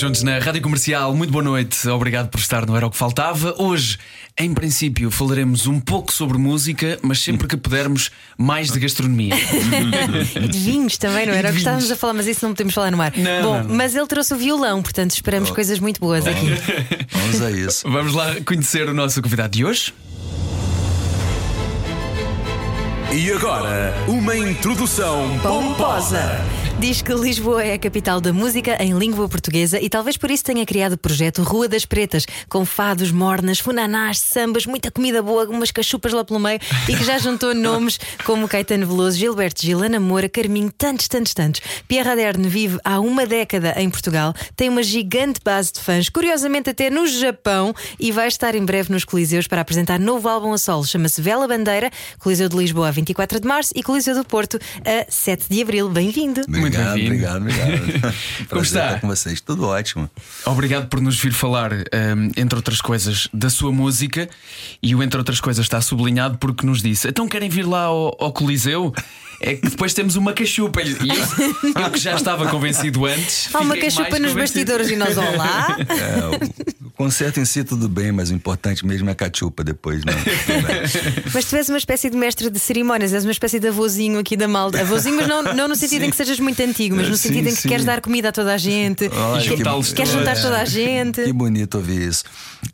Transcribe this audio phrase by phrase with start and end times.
[0.00, 3.54] Juntos na Rádio Comercial, muito boa noite, obrigado por estar no Era o que Faltava.
[3.58, 3.98] Hoje,
[4.38, 9.34] em princípio, falaremos um pouco sobre música, mas sempre que pudermos, mais de gastronomia.
[10.40, 12.54] E de vinhos também, não era o de que estávamos a falar, mas isso não
[12.54, 13.12] podemos falar no ar.
[13.14, 13.76] Não, Bom, não, não.
[13.76, 16.46] mas ele trouxe o violão, portanto esperamos coisas muito boas aqui.
[17.12, 17.90] Vamos a isso.
[17.90, 19.92] Vamos lá conhecer o nosso convidado de hoje.
[23.12, 26.42] E agora, uma introdução pomposa.
[26.80, 30.42] Diz que Lisboa é a capital da música em língua portuguesa e talvez por isso
[30.42, 35.46] tenha criado o projeto Rua das Pretas, com fados, mornas, funanás, sambas, muita comida boa,
[35.46, 36.58] umas cachupas lá pelo meio
[36.88, 41.34] e que já juntou nomes como Caetano Veloso, Gilberto Gil, Ana Moura, Carminho, tantos, tantos,
[41.34, 41.60] tantos.
[41.86, 46.70] Pierre Aderne vive há uma década em Portugal, tem uma gigante base de fãs, curiosamente
[46.70, 50.58] até no Japão, e vai estar em breve nos Coliseus para apresentar novo álbum a
[50.58, 50.86] solo.
[50.86, 55.04] Chama-se Vela Bandeira, Coliseu de Lisboa a 24 de março e Coliseu do Porto a
[55.10, 55.90] 7 de abril.
[55.90, 56.40] Bem-vindo.
[56.70, 57.38] Muito Obrigado, bem-vindo.
[57.38, 58.14] obrigado, obrigado.
[58.38, 58.86] Como Prazer está?
[58.86, 59.40] estar com vocês.
[59.40, 60.10] Tudo ótimo.
[60.46, 64.28] Obrigado por nos vir falar, hum, entre outras coisas, da sua música.
[64.82, 68.16] E o entre outras coisas está sublinhado porque nos disse: então querem vir lá ao,
[68.20, 68.92] ao Coliseu?
[69.42, 70.82] É que depois temos uma cachupa.
[70.82, 73.48] E eu, eu que já estava convencido antes.
[73.54, 74.38] Há uma cachupa nos convencido.
[74.38, 75.76] bastidores e nós vamos lá.
[75.80, 80.12] É, concerto em si tudo bem, mas o importante mesmo é a cachupa depois, né?
[81.32, 84.36] Mas tu és uma espécie de mestre de cerimónias, és uma espécie de avôzinho aqui
[84.36, 84.78] da malda.
[84.82, 87.48] Avôzinho, mas não, não no sentido em que sejas muito antigo, mas no Sim, sentido
[87.48, 87.68] em que sim.
[87.70, 91.24] queres dar comida a toda a gente, Olha, que- que queres juntar toda a gente.
[91.24, 92.24] Que bonito ouvir isso.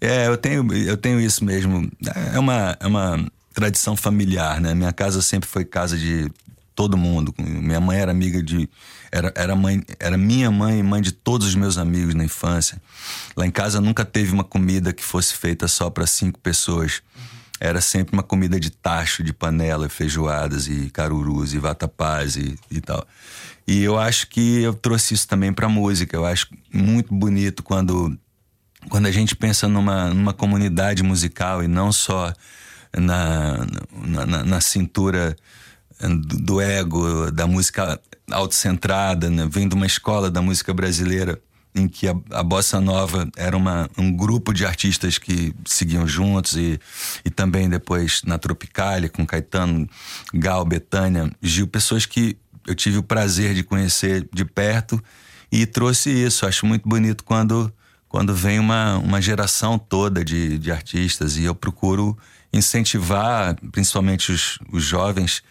[0.01, 1.89] É, eu tenho, eu tenho isso mesmo.
[2.35, 4.75] É uma, é uma tradição familiar, né?
[4.75, 6.29] Minha casa sempre foi casa de
[6.75, 7.33] todo mundo.
[7.39, 8.69] Minha mãe era amiga de.
[9.12, 12.81] Era, era, mãe, era minha mãe e mãe de todos os meus amigos na infância.
[13.36, 17.03] Lá em casa nunca teve uma comida que fosse feita só para cinco pessoas.
[17.58, 22.80] Era sempre uma comida de tacho, de panela, feijoadas e carurus e vatapás e, e
[22.80, 23.07] tal.
[23.67, 26.14] E eu acho que eu trouxe isso também para música.
[26.17, 28.17] Eu acho muito bonito quando
[28.89, 32.33] quando a gente pensa numa, numa comunidade musical e não só
[32.97, 35.35] na, na, na- na cintura
[36.01, 38.01] do, do ego, da música
[38.31, 39.48] autocentrada, né?
[39.51, 41.41] vem de uma escola da música brasileira
[41.75, 46.57] em que a, a bossa nova era uma, um grupo de artistas que seguiam juntos
[46.57, 46.81] e,
[47.25, 49.89] e também depois na Tropicália com Caetano,
[50.33, 55.03] Gal, Betânia, Gil, pessoas que eu tive o prazer de conhecer de perto
[55.53, 56.47] e trouxe isso.
[56.47, 57.73] Acho muito bonito quando
[58.09, 62.17] quando vem uma, uma geração toda de, de artistas e eu procuro
[62.53, 65.42] incentivar, principalmente os, os jovens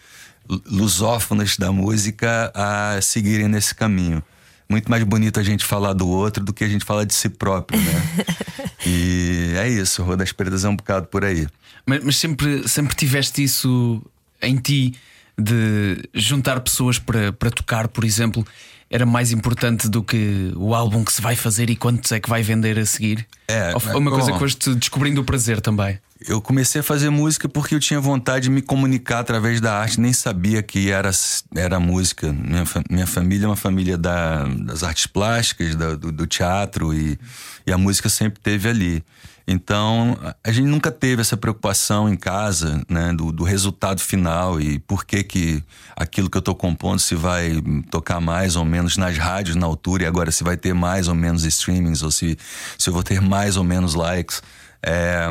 [0.48, 4.22] lu- lusófonos da música, a seguirem nesse caminho.
[4.68, 7.28] Muito mais bonito a gente falar do outro do que a gente falar de si
[7.28, 7.92] próprio, né?
[8.86, 11.46] e é isso, Rua das Pretas é um bocado por aí.
[11.86, 14.02] Mas, mas sempre, sempre tiveste isso
[14.42, 14.94] em ti
[15.38, 18.44] de juntar pessoas para, para tocar, por exemplo,
[18.90, 22.28] era mais importante do que o álbum que se vai fazer e quantos é que
[22.28, 23.26] vai vender a seguir?
[23.48, 24.16] É, Ou foi uma bom.
[24.16, 25.98] coisa que foste descobrindo o prazer também.
[26.18, 30.00] Eu comecei a fazer música porque eu tinha vontade de me comunicar através da arte,
[30.00, 31.10] nem sabia que era,
[31.54, 32.32] era música.
[32.32, 37.18] Minha, minha família é uma família da- das artes plásticas, da- do, do teatro, e,
[37.66, 39.04] e a música sempre teve ali.
[39.46, 44.78] Então, a- gente nunca teve essa preocupação em casa, né, do, do resultado final e
[44.78, 45.62] por que que
[45.94, 50.04] aquilo que eu tô compondo se vai tocar mais ou menos nas rádios na altura
[50.04, 52.38] e agora se vai ter mais ou menos streamings ou se,
[52.78, 54.42] se eu vou ter mais ou menos likes.
[54.82, 55.26] É,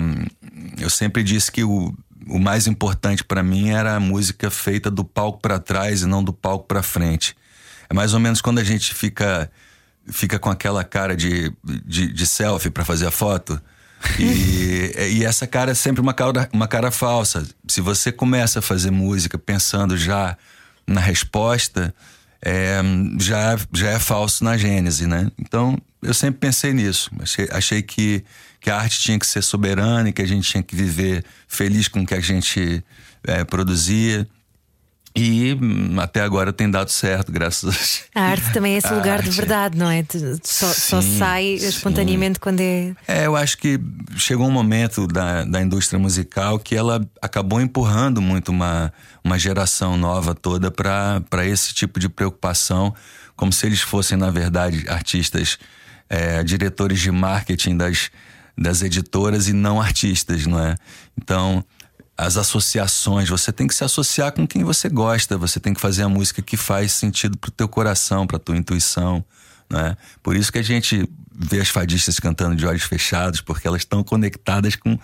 [0.80, 1.96] eu sempre disse que o,
[2.28, 6.24] o mais importante para mim era a música feita do palco para trás e não
[6.24, 7.36] do palco para frente.
[7.90, 9.50] É mais ou menos quando a gente fica
[10.08, 13.60] fica com aquela cara de, de, de selfie para fazer a foto.
[14.20, 17.46] E, e essa cara é sempre uma cara, uma cara falsa.
[17.68, 20.38] Se você começa a fazer música pensando já
[20.86, 21.94] na resposta,
[22.42, 22.80] é,
[23.20, 25.32] já, já é falso na gênese, né?
[25.40, 27.10] Então, eu sempre pensei nisso.
[27.20, 28.24] Achei, achei que,
[28.66, 31.88] que a arte tinha que ser soberana e que a gente tinha que viver feliz
[31.88, 32.84] com o que a gente
[33.24, 34.28] é, produzia.
[35.16, 39.22] E hum, até agora tem dado certo, graças a A arte também é esse lugar
[39.22, 39.38] de arte.
[39.38, 40.04] verdade, não é?
[40.42, 42.96] Só, só Sim, sai espontaneamente quando é.
[43.08, 43.80] É, eu acho que
[44.18, 48.92] chegou um momento da, da indústria musical que ela acabou empurrando muito uma,
[49.24, 52.96] uma geração nova toda para esse tipo de preocupação,
[53.36, 55.60] como se eles fossem, na verdade, artistas,
[56.10, 58.10] é, diretores de marketing das,
[58.58, 60.76] das editoras e não artistas, não é?
[61.18, 61.64] Então,
[62.18, 63.30] as associações.
[63.30, 65.38] Você tem que se associar com quem você gosta.
[65.38, 69.24] Você tem que fazer a música que faz sentido pro teu coração, pra tua intuição.
[69.70, 69.98] Né?
[70.24, 71.08] Por isso que a gente
[71.38, 74.98] vê as fadistas cantando de olhos fechados, porque elas estão conectadas com,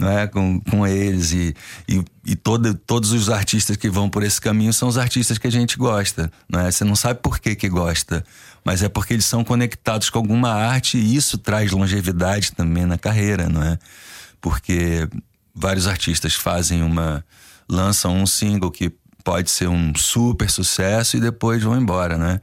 [0.00, 1.32] é, com, com eles.
[1.32, 1.54] E,
[1.88, 5.46] e, e todo, todos os artistas que vão por esse caminho são os artistas que
[5.46, 6.30] a gente gosta.
[6.52, 8.24] é Você não sabe por que, que gosta,
[8.64, 12.98] mas é porque eles são conectados com alguma arte e isso traz longevidade também na
[12.98, 13.78] carreira, não é?
[14.40, 15.08] Porque
[15.54, 17.24] vários artistas fazem uma.
[17.68, 18.92] lançam um single que
[19.26, 22.40] pode ser um super sucesso e depois vão embora, né?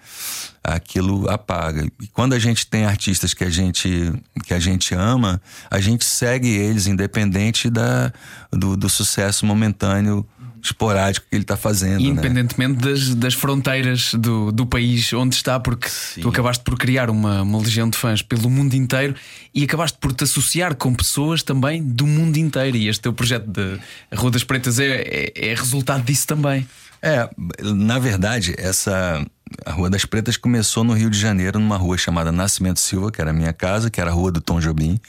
[0.61, 1.87] Aquilo apaga.
[2.01, 4.11] E quando a gente tem artistas que a gente,
[4.43, 5.41] que a gente ama,
[5.71, 8.11] a gente segue eles independente da,
[8.51, 10.27] do, do sucesso momentâneo
[10.63, 12.01] esporádico que ele está fazendo.
[12.01, 12.09] Né?
[12.09, 12.91] Independentemente né?
[12.91, 16.21] das, das fronteiras do, do país onde está, porque Sim.
[16.21, 19.13] tu acabaste por criar uma, uma legião de fãs pelo mundo inteiro
[19.53, 22.77] e acabaste por te associar com pessoas também do mundo inteiro.
[22.77, 23.79] E este teu projeto de
[24.15, 26.65] Rua das Pretas é, é, é resultado disso também.
[27.03, 27.29] É,
[27.61, 29.25] na verdade, essa.
[29.65, 33.21] A Rua das Pretas começou no Rio de Janeiro, numa rua chamada Nascimento Silva, que
[33.21, 34.99] era a minha casa, que era a rua do Tom Jobim.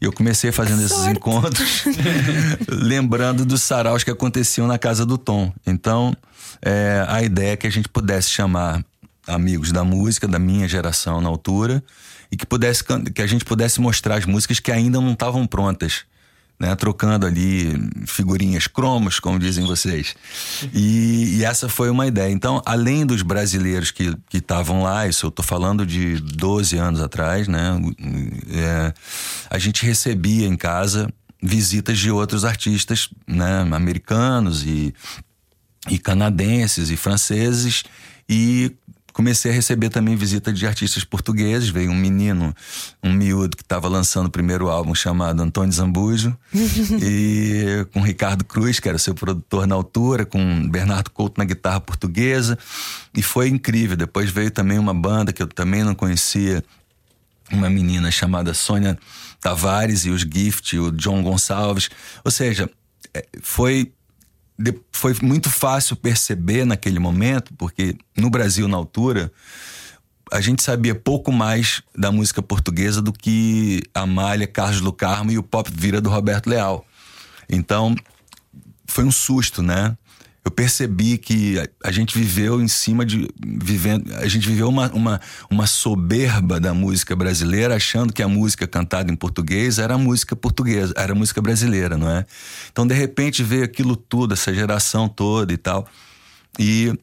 [0.00, 1.84] E eu comecei fazendo esses encontros,
[2.66, 5.52] lembrando dos saraus que aconteciam na casa do Tom.
[5.66, 6.16] Então,
[6.62, 8.82] é, a ideia é que a gente pudesse chamar
[9.26, 11.82] amigos da música, da minha geração na altura,
[12.32, 12.82] e que, pudesse,
[13.12, 16.04] que a gente pudesse mostrar as músicas que ainda não estavam prontas
[16.60, 17.72] né, trocando ali
[18.06, 20.14] figurinhas cromos, como dizem vocês.
[20.74, 22.30] E, e, essa foi uma ideia.
[22.30, 27.48] Então, além dos brasileiros que estavam lá, isso eu estou falando de 12 anos atrás,
[27.48, 27.80] né,
[28.52, 28.92] é,
[29.48, 31.10] a gente recebia em casa
[31.42, 34.94] visitas de outros artistas né, americanos e,
[35.88, 37.84] e canadenses e franceses
[38.28, 38.76] e
[39.12, 41.68] comecei a receber também visita de artistas portugueses.
[41.68, 42.54] Veio um menino,
[43.02, 46.36] um miúdo que estava lançando o primeiro álbum chamado Antônio Zambujo,
[47.02, 51.80] e com Ricardo Cruz, que era seu produtor na altura, com Bernardo Couto na guitarra
[51.80, 52.58] portuguesa.
[53.14, 53.96] E foi incrível.
[53.96, 56.64] Depois veio também uma banda que eu também não conhecia,
[57.50, 58.98] uma menina chamada Sônia
[59.40, 61.88] Tavares e os Gift, o John Gonçalves.
[62.24, 62.70] Ou seja,
[63.12, 63.92] é, foi
[64.92, 69.32] foi muito fácil perceber naquele momento, porque no Brasil, na altura,
[70.30, 75.38] a gente sabia pouco mais da música portuguesa do que Amália, Carlos do Carmo e
[75.38, 76.84] o Pop Vira do Roberto Leal.
[77.48, 77.96] Então,
[78.86, 79.96] foi um susto, né?
[80.42, 83.28] Eu percebi que a, gente viveu em cima de.
[83.38, 85.20] vivendo A gente viveu uma, uma,
[85.50, 90.94] uma soberba da música brasileira, achando que a música cantada em português era música portuguesa,
[90.96, 92.24] era música brasileira, não é?
[92.72, 95.86] Então, de repente, veio aquilo tudo, essa geração toda e tal.
[96.58, 96.98] E,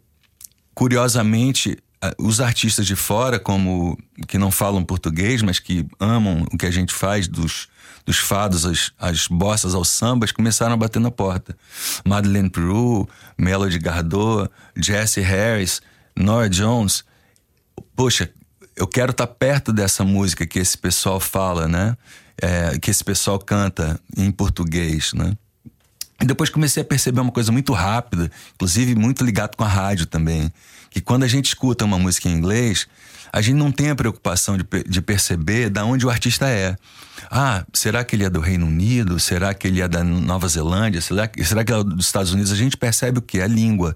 [0.73, 1.77] curiosamente,
[2.17, 3.97] os artistas de fora, como
[4.27, 7.67] que não falam português, mas que amam o que a gente faz dos,
[8.05, 11.57] dos fados, as, as bossas aos sambas, começaram a bater na porta.
[12.05, 13.07] Madeleine Peru,
[13.37, 15.81] Melody Gardot, Jesse Harris,
[16.15, 17.03] Nora Jones.
[17.95, 18.29] Poxa,
[18.75, 21.97] eu quero estar tá perto dessa música que esse pessoal fala, né?
[22.39, 25.35] É, que esse pessoal canta em português, né?
[26.21, 30.05] E depois comecei a perceber uma coisa muito rápida, inclusive muito ligado com a rádio
[30.05, 30.51] também
[30.97, 32.87] que quando a gente escuta uma música em inglês,
[33.31, 36.75] a gente não tem a preocupação de, de perceber da onde o artista é.
[37.29, 39.19] Ah, será que ele é do Reino Unido?
[39.19, 40.99] Será que ele é da Nova Zelândia?
[40.99, 42.51] Será, será que ele é dos Estados Unidos?
[42.51, 43.39] A gente percebe o que?
[43.39, 43.95] A língua.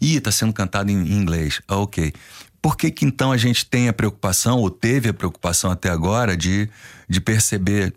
[0.00, 1.60] Ih, está sendo cantado em inglês.
[1.68, 2.14] Ah, ok.
[2.62, 6.34] Por que, que então a gente tem a preocupação, ou teve a preocupação até agora,
[6.34, 6.66] de,
[7.06, 7.92] de perceber.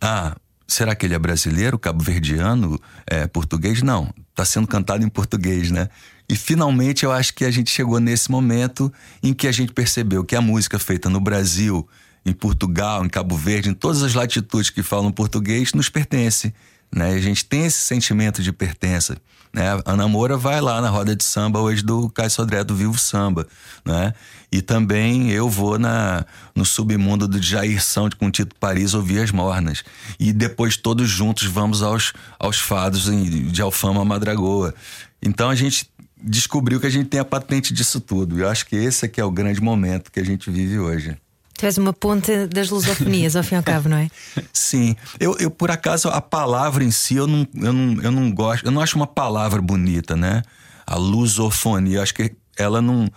[0.00, 0.36] Ah,
[0.68, 3.82] será que ele é brasileiro, cabo-verdiano, é, português?
[3.82, 5.88] Não, está sendo cantado em português, né?
[6.28, 8.92] E finalmente eu acho que a gente chegou nesse momento
[9.22, 11.88] em que a gente percebeu que a música feita no Brasil,
[12.24, 16.52] em Portugal, em Cabo Verde, em todas as latitudes que falam português, nos pertence.
[16.92, 17.10] Né?
[17.10, 19.16] A gente tem esse sentimento de pertença.
[19.52, 19.64] Né?
[19.84, 23.46] Ana Moura vai lá na roda de samba hoje do Caio Sodré do Vivo Samba.
[23.84, 24.12] Né?
[24.50, 29.30] E também eu vou na, no submundo do Jair São com Tito Paris ouvir as
[29.30, 29.84] mornas.
[30.18, 34.74] E depois todos juntos vamos aos, aos fados de Alfama Madragoa.
[35.22, 35.88] Então a gente
[36.20, 38.38] descobriu que a gente tem a patente disso tudo.
[38.38, 41.16] E eu acho que esse aqui é o grande momento que a gente vive hoje.
[41.58, 44.10] Tu és uma ponte das lusofonias, ao fim e ao cabo, não é?
[44.52, 44.94] Sim.
[45.18, 48.66] Eu, eu, por acaso, a palavra em si, eu não, eu, não, eu não gosto.
[48.66, 50.42] Eu não acho uma palavra bonita, né?
[50.86, 51.98] A lusofonia.
[51.98, 53.10] Eu acho que ela não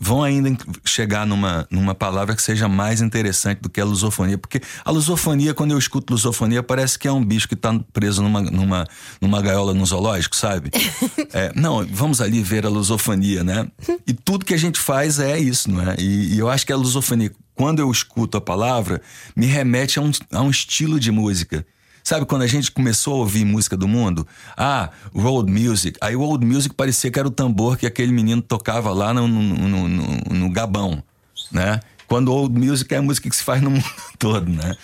[0.00, 4.38] vão ainda chegar numa, numa palavra que seja mais interessante do que a lusofonia.
[4.38, 8.22] Porque a lusofonia, quando eu escuto lusofonia, parece que é um bicho que está preso
[8.22, 8.86] numa, numa,
[9.20, 10.70] numa gaiola no zoológico, sabe?
[11.32, 13.68] é, não, vamos ali ver a lusofonia, né?
[14.06, 15.96] E tudo que a gente faz é isso, não é?
[15.98, 19.00] E, e eu acho que a lusofonia, quando eu escuto a palavra,
[19.36, 21.64] me remete a um, a um estilo de música
[22.02, 24.26] Sabe quando a gente começou a ouvir música do mundo?
[24.56, 25.96] Ah, road music.
[26.00, 29.28] Aí o old music parecia que era o tambor que aquele menino tocava lá no,
[29.28, 31.02] no, no, no, Gabão,
[31.50, 31.80] né?
[32.08, 33.84] Quando old music é a música que se faz no mundo
[34.18, 34.76] todo, né?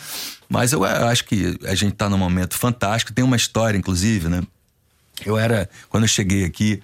[0.49, 3.13] Mas eu acho que a gente tá num momento fantástico.
[3.13, 4.43] Tem uma história, inclusive, né?
[5.27, 5.69] Eu era.
[5.91, 6.81] Quando eu cheguei aqui,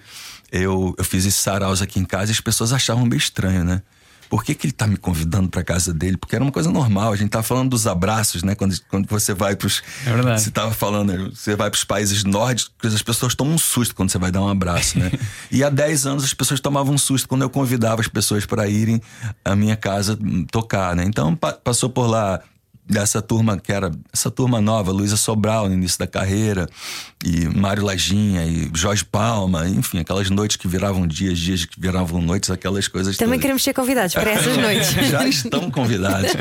[0.51, 3.81] eu, eu fiz esses saraus aqui em casa e as pessoas achavam meio estranho, né?
[4.35, 6.17] Por que, que ele tá me convidando pra casa dele?
[6.17, 7.13] Porque era uma coisa normal.
[7.13, 8.53] A gente tava falando dos abraços, né?
[8.53, 9.81] Quando, quando você vai pros.
[10.05, 10.41] É verdade.
[10.41, 14.17] Você tava falando, você vai pros países nórdicos, as pessoas tomam um susto quando você
[14.17, 15.09] vai dar um abraço, né?
[15.49, 18.67] e há 10 anos as pessoas tomavam um susto quando eu convidava as pessoas para
[18.67, 19.01] irem
[19.45, 20.19] à minha casa
[20.51, 21.05] tocar, né?
[21.05, 22.41] Então pa passou por lá
[22.87, 26.69] dessa turma que era essa turma nova, Luísa Sobral no início da carreira,
[27.23, 32.21] e Mário Lajinha, e Jorge Palma, enfim, aquelas noites que viravam dias, dias que viravam
[32.21, 33.41] noites, aquelas coisas Também todas.
[33.41, 34.91] queremos ser convidados para essas noites.
[35.09, 36.31] Já estão convidados.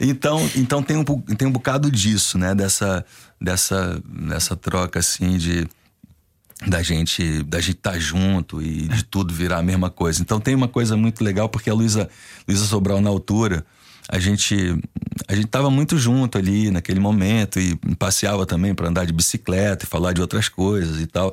[0.00, 2.54] Então, então tem, um, tem um bocado disso, né?
[2.54, 3.04] Dessa,
[3.38, 5.68] dessa, dessa troca assim de
[6.66, 10.20] da gente da gente estar tá junto e de tudo virar a mesma coisa.
[10.20, 12.08] Então tem uma coisa muito legal porque a Luísa
[12.46, 13.64] Luísa Sobral na altura
[14.10, 14.76] a gente
[15.28, 19.84] a gente tava muito junto ali naquele momento e passeava também para andar de bicicleta
[19.84, 21.32] e falar de outras coisas e tal.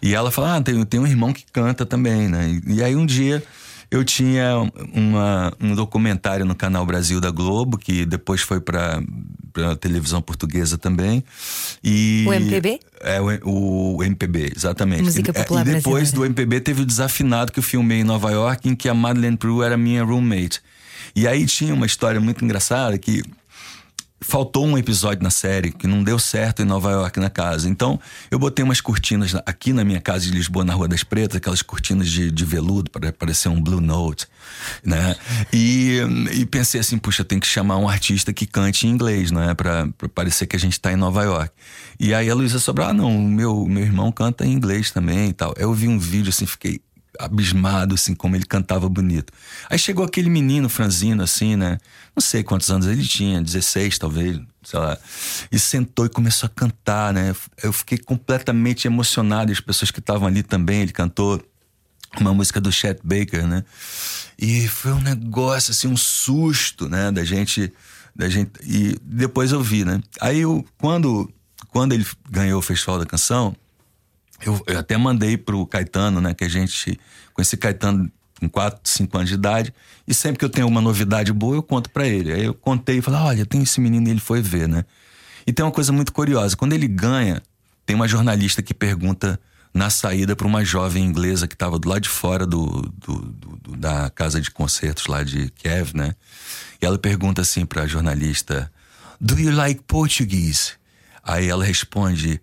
[0.00, 2.94] E ela falou: "Ah, tem, tem um irmão que canta também, né?" E, e aí
[2.94, 3.42] um dia
[3.90, 4.56] eu tinha
[4.92, 9.02] uma, um documentário no canal Brasil da Globo que depois foi para
[9.52, 11.22] para televisão portuguesa também.
[11.82, 12.80] E O MPB?
[13.00, 15.04] É, o, o MPB, exatamente.
[15.04, 16.16] Música É, popular E depois brasileira.
[16.16, 19.36] do MPB teve o Desafinado que eu filmei em Nova York, em que a Madeleine
[19.36, 20.60] Prue era minha roommate.
[21.14, 23.22] E aí tinha uma história muito engraçada que
[24.24, 27.68] faltou um episódio na série que não deu certo em Nova York na casa.
[27.68, 28.00] Então
[28.30, 31.60] eu botei umas cortinas aqui na minha casa de Lisboa, na Rua das Pretas, aquelas
[31.60, 34.26] cortinas de, de veludo para parecer um Blue Note,
[34.82, 35.14] né?
[35.52, 35.98] E,
[36.32, 39.52] e pensei assim, puxa, tem que chamar um artista que cante em inglês, né?
[39.54, 41.52] Para parecer que a gente tá em Nova York.
[42.00, 45.32] E aí a Luísa Sobral, ah, não, meu meu irmão canta em inglês também e
[45.34, 45.52] tal.
[45.58, 46.80] Eu vi um vídeo assim, fiquei
[47.18, 49.32] abismado, assim, como ele cantava bonito.
[49.70, 51.78] Aí chegou aquele menino franzino, assim, né?
[52.14, 54.98] Não sei quantos anos ele tinha, 16 talvez, sei lá.
[55.50, 57.34] E sentou e começou a cantar, né?
[57.62, 59.50] Eu fiquei completamente emocionado.
[59.50, 61.42] E as pessoas que estavam ali também, ele cantou
[62.20, 63.64] uma música do Chet Baker, né?
[64.38, 67.10] E foi um negócio, assim, um susto, né?
[67.10, 67.72] Da gente.
[68.16, 70.00] Da gente e depois eu vi, né?
[70.20, 71.28] Aí eu, quando,
[71.70, 73.56] quando ele ganhou o Festival da Canção,
[74.44, 76.34] eu, eu até mandei pro Caetano, né?
[76.34, 76.98] Que a gente
[77.32, 78.10] conheci Caetano
[78.40, 79.72] com 4, 5 anos de idade.
[80.06, 82.32] E sempre que eu tenho uma novidade boa, eu conto para ele.
[82.32, 84.84] Aí eu contei e falei: olha, tem esse menino e ele foi ver, né?
[85.46, 87.42] E tem uma coisa muito curiosa: quando ele ganha,
[87.86, 89.38] tem uma jornalista que pergunta
[89.72, 92.66] na saída para uma jovem inglesa que estava do lado de fora do,
[92.98, 96.14] do, do- da casa de concertos lá de Kiev, né?
[96.80, 98.70] E ela pergunta assim para a jornalista:
[99.20, 100.72] Do you like Portuguese?
[101.22, 102.40] Aí ela responde: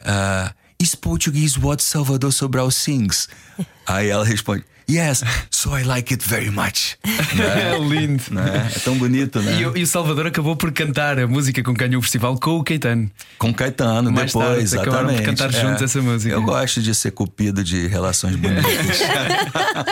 [0.00, 3.28] "Ah, Is Portuguese what Salvador Sobral sings?
[3.86, 6.96] Aí ela responde: Yes, so I like it very much.
[7.04, 8.22] É lindo.
[8.30, 8.70] Né?
[8.74, 9.60] É tão bonito, né?
[9.60, 12.38] E, o- e o Salvador acabou por cantar a música com quem ganhou o festival
[12.38, 13.10] com o Caetano.
[13.38, 15.22] Com Caetano, Mais depois, tarde, acabaram por exatamente.
[15.22, 15.26] É.
[15.48, 16.34] cantar juntos essa música.
[16.34, 18.64] Eu gosto de ser cupido de relações bonitas.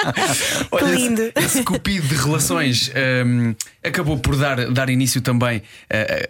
[0.78, 1.22] Que lindo.
[1.36, 2.90] Esse, esse cupido de relações
[3.26, 3.54] hum,
[3.84, 5.62] acabou por dar, dar início também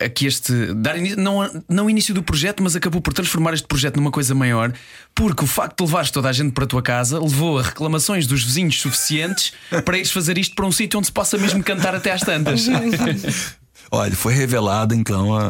[0.00, 0.52] a, a que este.
[0.74, 4.10] Dar início, não, não o início do projeto, mas acabou por transformar este projeto numa
[4.10, 4.72] coisa maior,
[5.14, 8.26] porque o facto de levares toda a gente para a tua casa levou a reclamações
[8.26, 9.52] dos vizinhos suficientes
[9.84, 12.66] para ires fazer isto para um sítio onde se possa mesmo cantar até às tantas.
[13.92, 15.46] Olha, foi revelada então a,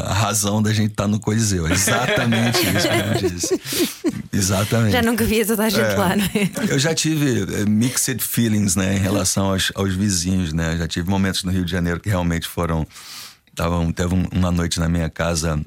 [0.00, 1.64] a razão da gente estar no Coliseu.
[1.68, 3.60] É Exatamente isso que eu disse.
[4.32, 4.92] Exatamente.
[4.92, 5.94] Já nunca via toda a gente É.
[5.94, 6.50] lá, não é?
[6.72, 10.76] Eu já tive eh, mixed feelings, né, em relação aos, aos vizinhos, né?
[10.76, 12.84] Já tive momentos no Rio de Janeiro que realmente foram.
[13.54, 15.60] Tavam, teve um- uma noite na minha casa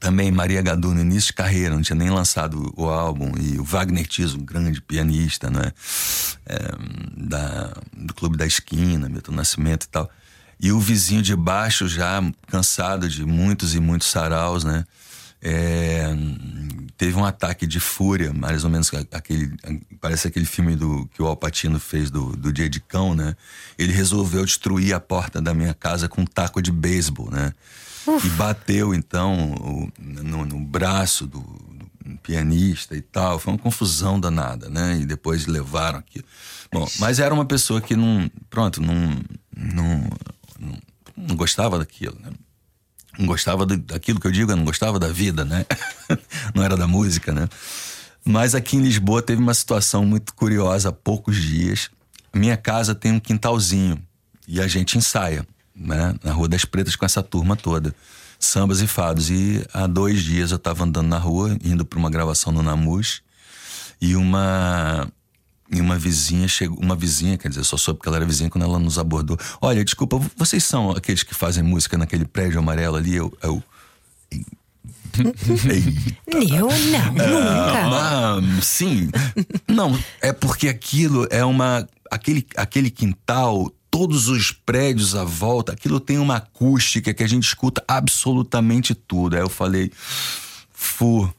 [0.00, 3.62] também Maria Gadu no início de carreira, não tinha nem lançado o álbum, e o
[3.62, 5.72] Wagner Tiso, um grande pianista, né?
[6.46, 6.58] É,
[7.16, 10.10] da, do Clube da Esquina, Milton Nascimento e tal.
[10.58, 14.84] E o vizinho de baixo já cansado de muitos e muitos saraus, né?
[15.42, 16.14] É,
[16.98, 19.54] teve um ataque de fúria, mais ou menos aquele.
[20.00, 23.34] Parece aquele filme do, que o Alpatino fez do, do Dia de Cão, né?
[23.78, 27.52] Ele resolveu destruir a porta da minha casa com um taco de beisebol, né?
[28.24, 33.38] E bateu, então, o- no, no braço do, do pianista e tal.
[33.38, 34.98] Foi uma confusão danada, né?
[35.00, 36.24] E depois levaram aquilo.
[36.72, 38.30] Bom, mas era uma pessoa que não.
[38.48, 38.94] Pronto, não.
[39.56, 40.10] não,
[40.58, 40.78] não,
[41.16, 42.30] não gostava daquilo, né?
[43.18, 45.66] não gostava daquilo que eu digo, eu não gostava da vida, né?
[46.54, 47.48] não era da música, né?
[48.24, 51.90] Mas aqui em Lisboa teve uma situação muito curiosa há poucos dias.
[52.32, 54.02] Minha casa tem um quintalzinho
[54.46, 55.46] e a gente ensaia,
[55.80, 56.14] né?
[56.22, 57.94] Na Rua das Pretas com essa turma toda.
[58.38, 59.30] sambas e fados.
[59.30, 63.22] E há dois dias eu estava andando na rua, indo para uma gravação no Namus,
[64.00, 65.08] e uma
[65.72, 68.64] e uma vizinha chegou, uma vizinha, quer dizer, só soube porque ela era vizinha quando
[68.64, 69.38] ela nos abordou.
[69.60, 73.14] Olha, desculpa, vocês são aqueles que fazem música naquele prédio amarelo ali?
[73.14, 73.62] Eu, eu
[76.26, 77.86] eu não, nunca.
[77.86, 79.10] Ah, sim.
[79.68, 81.86] Não, é porque aquilo é uma.
[82.10, 87.44] Aquele, aquele quintal, todos os prédios à volta, aquilo tem uma acústica que a gente
[87.44, 89.34] escuta absolutamente tudo.
[89.34, 89.90] Aí eu falei,
[90.72, 91.32] fu.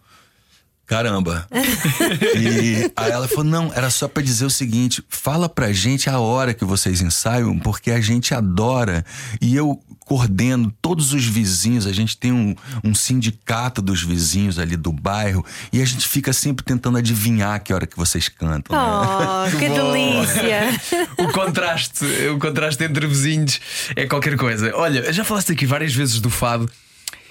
[0.85, 1.47] Caramba.
[2.37, 6.19] e aí ela falou: não, era só para dizer o seguinte: fala pra gente a
[6.19, 9.05] hora que vocês ensaiam, porque a gente adora.
[9.39, 9.81] E eu
[10.11, 12.53] coordeno todos os vizinhos, a gente tem um,
[12.83, 17.73] um sindicato dos vizinhos ali do bairro, e a gente fica sempre tentando adivinhar que
[17.73, 18.75] hora que vocês cantam.
[18.77, 19.51] Oh, né?
[19.51, 21.07] que delícia!
[21.17, 23.61] o contraste, o contraste entre vizinhos
[23.95, 24.75] é qualquer coisa.
[24.75, 26.69] Olha, já falaste aqui várias vezes do fado,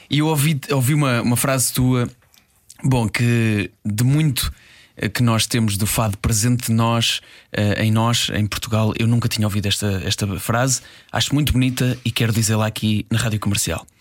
[0.08, 2.08] e eu ouvi, ouvi uma, uma frase tua
[2.82, 4.50] Bom, que de muito
[5.08, 7.20] que nós temos do fado presente nós,
[7.52, 10.82] eh, em nós, em Portugal, eu nunca tinha ouvido esta, esta frase.
[11.10, 13.86] Acho muito bonita e quero dizê-la aqui na rádio comercial.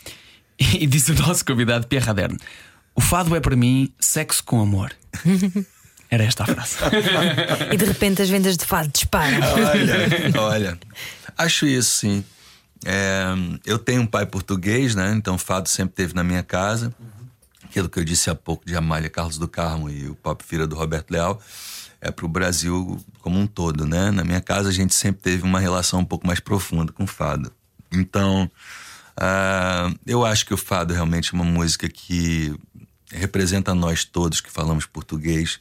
[0.59, 2.37] E disse o nosso convidado Pierre Raderne:
[2.93, 4.91] O fado é para mim sexo com amor.
[6.11, 6.75] Era esta a frase.
[7.71, 9.37] e de repente as vendas de fado disparam.
[9.41, 10.79] Olha, olha,
[11.37, 12.25] acho isso sim.
[12.83, 13.25] É,
[13.65, 15.13] eu tenho um pai português, né?
[15.15, 16.93] Então fado sempre teve na minha casa
[17.69, 20.65] aquilo que eu disse há pouco de Amália Carlos do Carmo e o Pop Fira
[20.65, 21.39] do Roberto Leal,
[22.01, 24.09] é para o Brasil como um todo, né?
[24.09, 27.07] Na minha casa a gente sempre teve uma relação um pouco mais profunda com o
[27.07, 27.51] fado.
[27.91, 28.49] Então,
[29.17, 32.55] uh, eu acho que o fado realmente é uma música que
[33.11, 35.59] representa nós todos que falamos português.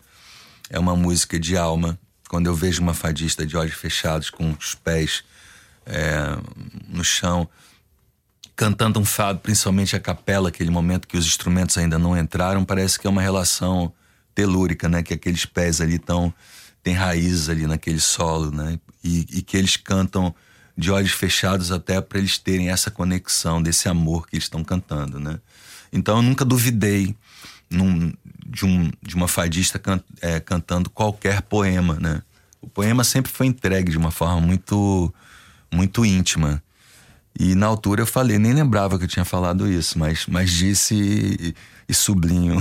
[0.71, 1.99] É uma música de alma.
[2.29, 5.25] Quando eu vejo uma fadista de olhos fechados, com os pés
[5.85, 6.39] é,
[6.89, 7.49] no chão,
[8.59, 12.99] cantando um fado, principalmente a capela, aquele momento que os instrumentos ainda não entraram, parece
[12.99, 13.93] que é uma relação
[14.35, 15.01] telúrica, né?
[15.01, 16.35] Que aqueles pés ali estão
[16.83, 18.81] tem raízes ali naquele solo, né?
[19.03, 20.35] E, e que eles cantam
[20.77, 25.21] de olhos fechados até para eles terem essa conexão desse amor que eles estão cantando,
[25.21, 25.39] né?
[25.93, 27.15] Então eu nunca duvidei
[27.71, 28.13] num,
[28.45, 32.23] de, um, de uma fadista can, é, cantando qualquer poema, né?
[32.61, 35.15] O poema sempre foi entregue de uma forma muito
[35.71, 36.61] muito íntima.
[37.39, 40.95] E na altura eu falei, nem lembrava que eu tinha falado isso, mas, mas disse
[40.95, 41.55] e,
[41.89, 42.59] e sublinho.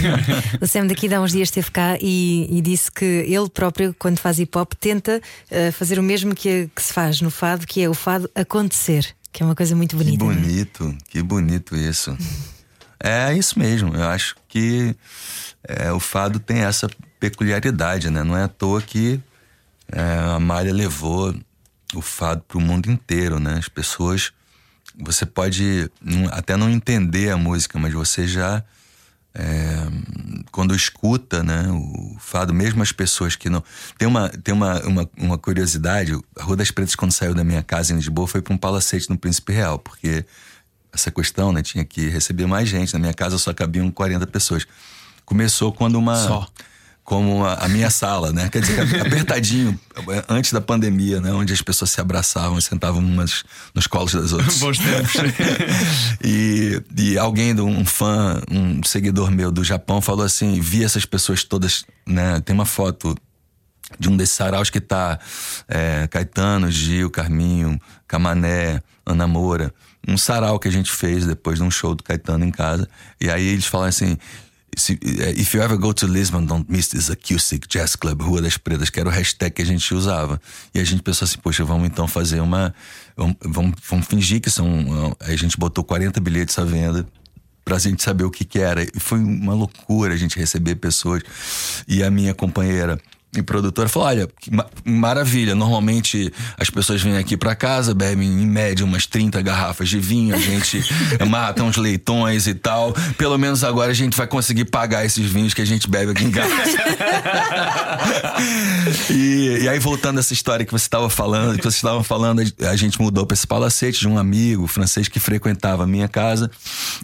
[0.60, 4.18] o Sam daqui dá uns dias esteve cá e, e, disse que ele próprio, quando
[4.18, 7.82] faz hip hop, tenta uh, fazer o mesmo que, que, se faz no fado, que
[7.82, 10.18] é o fado acontecer, que é uma coisa muito bonita.
[10.18, 10.34] Que é?
[10.34, 11.10] bonito, é?
[11.10, 12.14] que bonito isso.
[13.02, 14.94] é isso mesmo, eu acho que
[15.64, 18.22] é, o fado tem essa peculiaridade, né?
[18.22, 19.18] Não é à toa que
[19.90, 20.02] é,
[20.34, 21.34] a Malha levou
[21.94, 23.54] o fado para o mundo inteiro, né?
[23.58, 24.32] As pessoas,
[24.98, 25.90] você pode
[26.30, 28.62] até não entender a música, mas você já
[29.34, 29.86] é,
[30.50, 33.62] quando escuta, né, o fado, mesmo as pessoas que não
[33.96, 37.62] tem uma tem uma, uma, uma curiosidade, a Rua das Pretas quando saiu da minha
[37.62, 40.24] casa em Lisboa foi para um palacete no Príncipe Real, porque
[40.92, 42.92] essa questão, né, tinha que receber mais gente.
[42.92, 44.66] Na minha casa só cabiam 40 pessoas.
[45.24, 46.48] Começou quando uma só
[47.10, 48.48] como a, a, minha sala, né?
[48.48, 49.76] Quer dizer, apertadinho,
[50.28, 51.32] antes da pandemia, né?
[51.32, 53.42] Onde as pessoas se abraçavam e sentavam umas
[53.74, 54.58] nos colos das outras.
[54.58, 55.14] Bons tempos.
[56.22, 61.42] e, e alguém, um fã, um seguidor meu do Japão, falou assim: vi essas pessoas
[61.42, 62.38] todas, né?
[62.42, 63.16] Tem uma foto
[63.98, 65.18] de um desses saraus que tá
[65.66, 69.74] é, Caetano, Gil, Carminho, Camané, Ana Moura.
[70.06, 72.88] Um sarau que a gente fez depois de um show do Caetano em casa.
[73.20, 74.16] E aí eles falaram assim
[74.76, 78.90] if you ever go to Lisbon, don't miss this acoustic jazz club, Rua das Pretas,
[78.90, 80.40] que era o hashtag que a gente usava.
[80.74, 82.74] E a gente pensou assim, poxa, vamos então fazer uma.
[83.16, 85.16] Vamos, vamos fingir que são.
[85.20, 87.06] A gente botou 40 bilhetes à venda
[87.64, 88.82] pra gente saber o que que era.
[88.82, 91.22] E foi uma loucura a gente receber pessoas.
[91.86, 93.00] E a minha companheira
[93.36, 94.28] e produtora falou: olha,
[94.84, 95.54] maravilha.
[95.54, 100.34] Normalmente as pessoas vêm aqui para casa, bebem em média umas 30 garrafas de vinho,
[100.34, 100.82] a gente
[101.28, 102.92] mata uns leitões e tal.
[103.16, 106.24] Pelo menos agora a gente vai conseguir pagar esses vinhos que a gente bebe aqui
[106.24, 106.50] em casa.
[109.10, 112.42] e, e, aí, voltando a essa história que você estava falando, que vocês estavam falando,
[112.68, 116.50] a gente mudou para esse palacete de um amigo francês que frequentava a minha casa.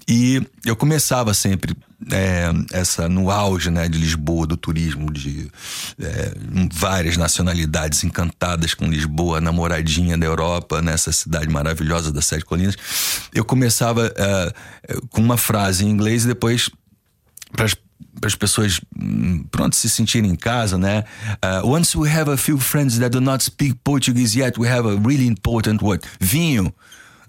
[0.09, 1.77] E eu começava sempre
[2.11, 5.51] é, essa no auge né, de Lisboa, do turismo, de
[5.99, 6.33] é,
[6.73, 12.77] várias nacionalidades encantadas com Lisboa, namoradinha da Europa, nessa cidade maravilhosa das Sete Colinas,
[13.35, 14.53] eu começava é,
[15.11, 16.71] com uma frase em inglês e depois
[17.53, 17.67] para
[18.27, 21.05] as pessoas hum, pronto se sentirem em casa, né?
[21.45, 24.87] Uh, once we have a few friends that do not speak Portuguese yet, we have
[24.87, 26.73] a really important word: vinho.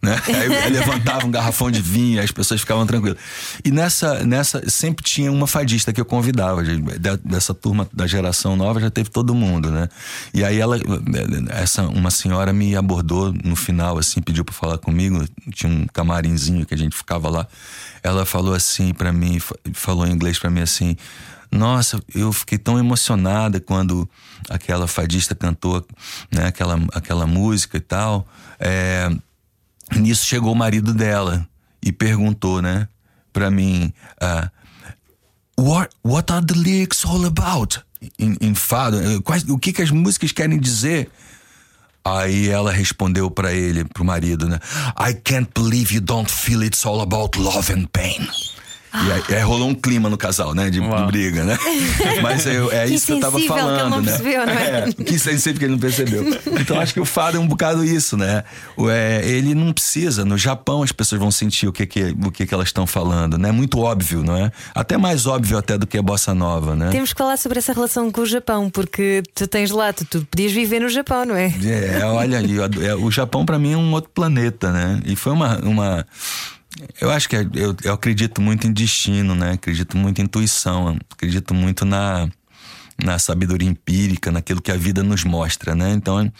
[0.01, 0.19] Né?
[0.27, 3.17] Aí, levantava um garrafão de vinho, as pessoas ficavam tranquilas.
[3.63, 8.05] E nessa, nessa sempre tinha uma fadista que eu convidava, de- de- dessa turma da
[8.07, 9.89] geração nova já teve todo mundo, né?
[10.33, 10.77] E aí ela,
[11.49, 16.65] essa uma senhora me abordou no final, assim, pediu para falar comigo, tinha um camarinzinho
[16.65, 17.47] que a gente ficava lá.
[18.03, 20.95] Ela falou assim para mim, fa- falou em inglês para mim assim:
[21.51, 24.07] nossa, eu fiquei tão emocionada quando
[24.49, 25.86] aquela fadista cantou
[26.31, 28.27] né, aquela, aquela música e tal.
[28.60, 29.10] É,
[29.95, 31.47] nisso chegou o marido dela
[31.82, 32.88] e perguntou, né,
[33.32, 34.50] pra mim: ah,
[35.58, 37.80] what, what are the lyrics all about?
[38.19, 39.17] Em, em fado, eh,
[39.50, 41.10] o que, que as músicas querem dizer?
[42.06, 44.60] Aí ela respondeu pra ele, pro marido, né?
[44.97, 48.30] I can't believe you don't feel it's all about love and pain.
[48.93, 50.69] E aí, aí rolou um clima no casal, né?
[50.69, 51.58] De, de briga, né?
[52.21, 54.12] Mas eu- é Que isso que eu tava sensível que ele falando, não né?
[54.12, 54.91] percebeu, não é?
[54.91, 56.23] que sensível que ele não percebeu.
[56.60, 58.43] Então acho que o fado é um bocado isso, né?
[58.76, 60.23] O, é, ele não precisa.
[60.26, 63.38] No Japão as pessoas vão sentir o que, que, o que, que elas estão falando,
[63.38, 63.52] né?
[63.52, 64.52] Muito óbvio, não é?
[64.73, 66.89] Até mais óbvio até do que a bossa nova, né?
[66.89, 70.26] Temos que falar sobre essa relação com o Japão, porque tu tens lá, tu, tu
[70.26, 71.54] podias viver no Japão, não é?
[71.63, 75.00] É, olha ali, é, o Japão pra mim é um outro planeta, né?
[75.06, 75.58] E foi uma.
[75.60, 76.06] uma
[77.01, 79.51] eu acho que é- eu, eu acredito muito em destino, né?
[79.53, 82.27] Acredito muito em intuição, acredito muito na,
[83.03, 85.91] na sabedoria empírica, naquilo que a vida nos mostra, né?
[85.91, 86.31] Então,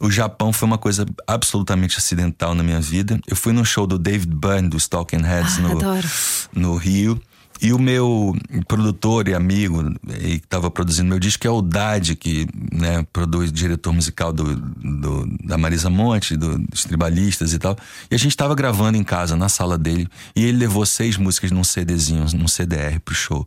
[0.00, 3.18] o Japão foi uma coisa absolutamente acidental na minha vida.
[3.26, 6.08] Eu fui num show do David Byrne, dos Talking Heads, Ah, no, adoro.
[6.54, 7.20] no Rio.
[7.60, 8.34] E o meu
[8.68, 9.82] produtor e amigo
[10.20, 14.56] e que estava produzindo meu disco é o Dade, que né, produz diretor musical do,
[14.56, 17.74] do- da Marisa Monte, do- dos Tribalistas e tal.
[18.10, 21.50] E a gente estava gravando em casa, na sala dele, e ele levou seis músicas
[21.50, 23.46] num CDzinho, num CDR pro show.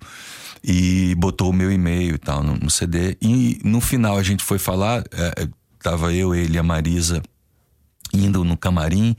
[0.64, 3.16] E botou o meu e-mail e tal no, no CD.
[3.22, 5.48] E no final a gente foi falar, é, é,
[5.82, 7.22] tava eu, ele e a Marisa
[8.12, 9.16] indo no camarim.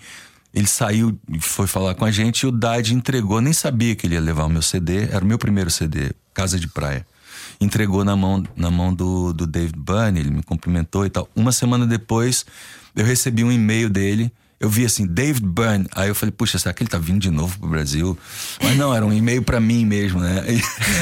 [0.52, 4.06] Ele saiu e foi falar com a gente e o Dade entregou, nem sabia que
[4.06, 7.06] ele ia levar o meu CD, era o meu primeiro CD, Casa de Praia.
[7.60, 11.28] Entregou na mão, na mão do, do David Byrne, ele me cumprimentou e tal.
[11.36, 12.44] Uma semana depois,
[12.96, 14.32] eu recebi um e-mail dele.
[14.58, 15.86] Eu vi assim, David Byrne.
[15.92, 18.18] Aí eu falei, puxa, será que ele tá vindo de novo pro Brasil?
[18.62, 20.44] Mas não, era um e-mail pra mim mesmo, né?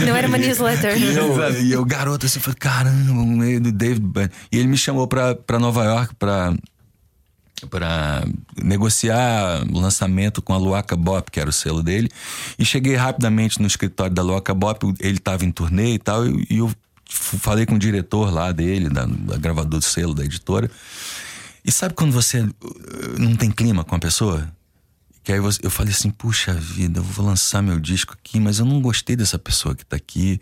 [0.07, 0.95] Não era uma newsletter.
[0.99, 4.31] e eu, e eu, garoto, assim, falei, caramba, um e-mail do David Byrne.
[4.53, 6.55] E ele me chamou pra, pra Nova York pra,
[7.67, 8.25] pra
[8.63, 12.09] negociar o lançamento com a Luaca Bop, que era o selo dele.
[12.59, 16.47] E cheguei rapidamente no escritório da Luaca Bop, ele tava em turnê e tal, e,
[16.51, 16.71] eu
[17.09, 20.71] falei com o diretor lá dele, da, da gravador do selo, da editora.
[21.65, 22.53] E sabe quando você uh,
[23.19, 24.51] não tem clima com a pessoa?
[25.25, 28.65] Que aí eu falei assim, puxa vida, eu vou lançar meu disco aqui, mas eu
[28.65, 30.41] não gostei dessa pessoa que tá aqui,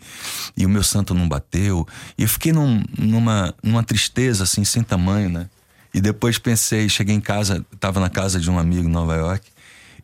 [0.55, 1.85] e o meu santo não bateu.
[2.17, 5.49] E eu fiquei num- numa, numa tristeza assim, sem tamanho, né?
[5.97, 9.47] E depois pensei, cheguei em casa, tava na casa de um amigo em Nova York,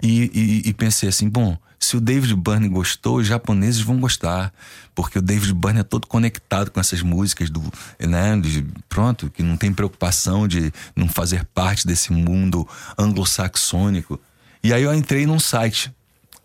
[0.01, 4.51] e, e- e pensei assim, bom, se o David Byrne gostou, os japoneses vão gostar,
[4.95, 7.61] porque o David Byrne é todo conectado com essas músicas do,
[7.99, 14.19] né, de- pronto, que não tem preocupação de não fazer parte desse mundo anglo-saxônico.
[14.63, 15.93] E aí eu entrei num site,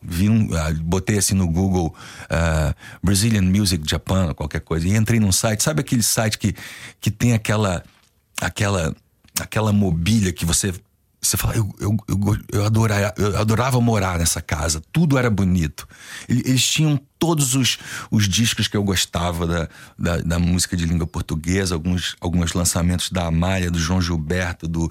[0.02, 1.94] vi um, ah, botei assim no Google
[2.28, 6.54] ah, Brazilian Music Japan, qualquer coisa, e entrei num site, sabe aquele site que,
[7.00, 7.82] que tem aquela
[8.40, 8.94] aquela
[9.44, 10.72] aquela mobília que você
[11.20, 15.86] você fala, eu, eu, eu, eu, adorava, eu adorava morar nessa casa, tudo era bonito.
[16.28, 17.76] Ele- Eles tinham todos os,
[18.08, 23.10] os discos que eu gostava da, da, da música de língua portuguesa, alguns, alguns lançamentos
[23.10, 24.88] da Amália, do João Gilberto, do,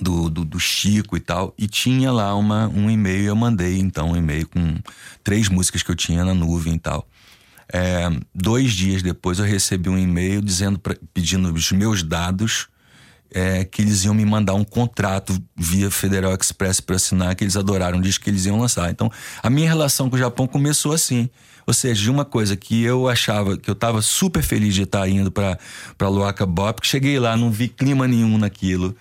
[0.00, 1.52] do, do, do Chico e tal.
[1.58, 4.76] E tinha lá uma, um e-mail, eu mandei então um e-mail com
[5.24, 7.08] três músicas que eu tinha na nuvem e tal.
[7.72, 12.68] É, dois dias depois eu recebi um e-mail dizendo pra, pedindo os meus dados
[13.34, 17.56] é, que eles iam me mandar um contrato via Federal Express para assinar, que eles
[17.56, 18.88] adoraram, diz que eles iam lançar.
[18.90, 19.10] Então,
[19.42, 21.28] a minha relação com o Japão começou assim.
[21.66, 25.08] Ou seja, de uma coisa que eu achava que eu estava super feliz de estar
[25.08, 25.58] indo para
[25.98, 28.94] para Luaca Bop, que cheguei lá, não vi clima nenhum naquilo.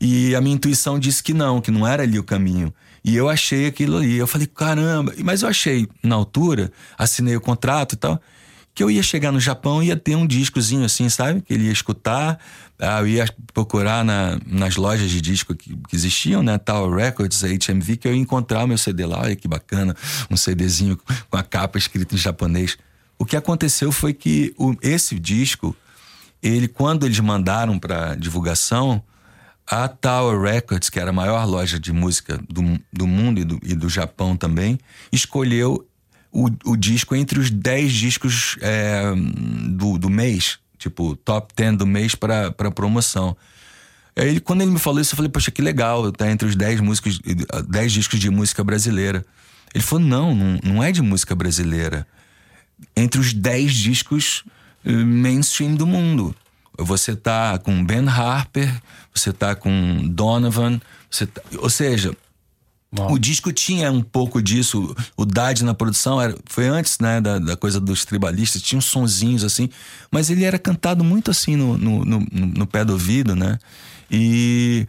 [0.00, 2.72] E a minha intuição disse que não, que não era ali o caminho.
[3.02, 4.18] E eu achei aquilo ali.
[4.18, 5.14] Eu falei, caramba.
[5.24, 8.20] Mas eu achei, na altura, assinei o contrato e tal
[8.74, 11.42] que eu ia chegar no Japão e ia ter um discozinho assim, sabe?
[11.42, 12.38] Que ele ia escutar,
[12.80, 16.56] ah, eu ia procurar na, nas lojas de disco que, que existiam, né?
[16.58, 19.94] Tower Records, HMV, que eu ia encontrar o meu CD lá, olha que bacana,
[20.30, 22.78] um CDzinho com a capa escrita em japonês.
[23.18, 25.76] O que aconteceu foi que o, esse disco,
[26.42, 29.02] ele quando eles mandaram para divulgação,
[29.66, 33.60] a Tower Records, que era a maior loja de música do, do mundo e do,
[33.62, 34.80] e do Japão também,
[35.12, 35.86] escolheu
[36.32, 39.12] o, o disco entre os 10 discos é,
[39.68, 43.36] do, do mês, tipo, top 10 do mês para promoção.
[44.16, 46.80] Aí quando ele me falou isso, eu falei, poxa, que legal, tá entre os 10
[46.80, 47.20] músicos,
[47.68, 49.24] 10 discos de música brasileira.
[49.74, 52.06] Ele falou, não, não, não é de música brasileira.
[52.96, 54.42] Entre os 10 discos
[54.84, 56.34] eh, mainstream do mundo.
[56.78, 58.72] Você tá com Ben Harper,
[59.14, 62.16] você tá com Donovan, você tá, ou seja,
[62.92, 64.94] o disco tinha um pouco disso.
[65.16, 68.86] O Dad na produção era, foi antes né, da, da, coisa dos tribalistas, tinha uns
[68.86, 69.70] sonzinhos assim,
[70.10, 73.58] mas ele era cantado muito assim no, no, no, no pé do ouvido, né?
[74.10, 74.88] E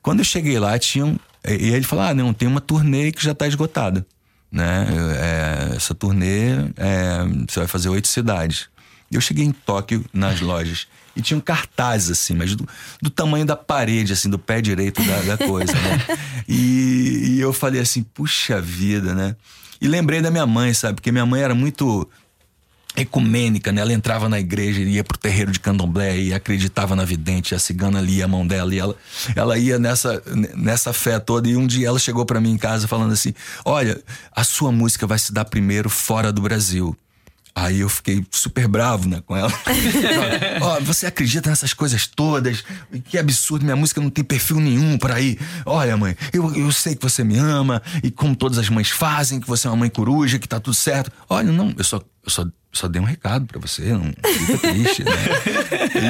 [0.00, 1.18] quando eu cheguei lá, tinham.
[1.46, 4.06] E ele falou: ah, não, tem uma turnê que já está esgotada.
[4.50, 4.86] Né?
[5.18, 8.68] É, essa turnê é, você vai fazer oito cidades.
[9.12, 12.68] Eu cheguei em Tóquio nas lojas e tinha um cartaz assim, mas do,
[13.00, 16.00] do, tamanho da parede, assim, do pé direito da, da coisa, né?
[16.46, 19.34] E, e, eu falei assim, puxa vida, né?
[19.80, 20.96] E lembrei da minha mãe, sabe?
[20.96, 22.06] Porque minha mãe era muito
[22.96, 23.80] ecumênica, né?
[23.80, 28.00] Ela entrava na igreja, ia pro terreiro de candomblé e acreditava na vidente, a cigana
[28.00, 28.96] lia a mão dela e ela,
[29.34, 30.22] ela ia nessa,
[30.54, 31.48] nessa fé toda.
[31.48, 34.00] E um dia ela chegou para mim em casa falando assim: Olha,
[34.32, 36.96] a sua música vai se dar primeiro fora do Brasil.
[37.56, 39.50] Aí eu fiquei super bravo, né, com ela.
[40.60, 42.64] Ó, oh, você acredita nessas coisas todas?
[43.04, 45.38] Que absurdo, minha música não tem perfil nenhum para ir.
[45.64, 49.38] Olha, mãe, eu, eu sei que você me ama e como todas as mães fazem,
[49.38, 51.12] que você é uma mãe coruja, que tá tudo certo.
[51.28, 55.04] Olha, não, eu só, eu só, só dei um recado para você, não fica triste,
[55.04, 55.12] né?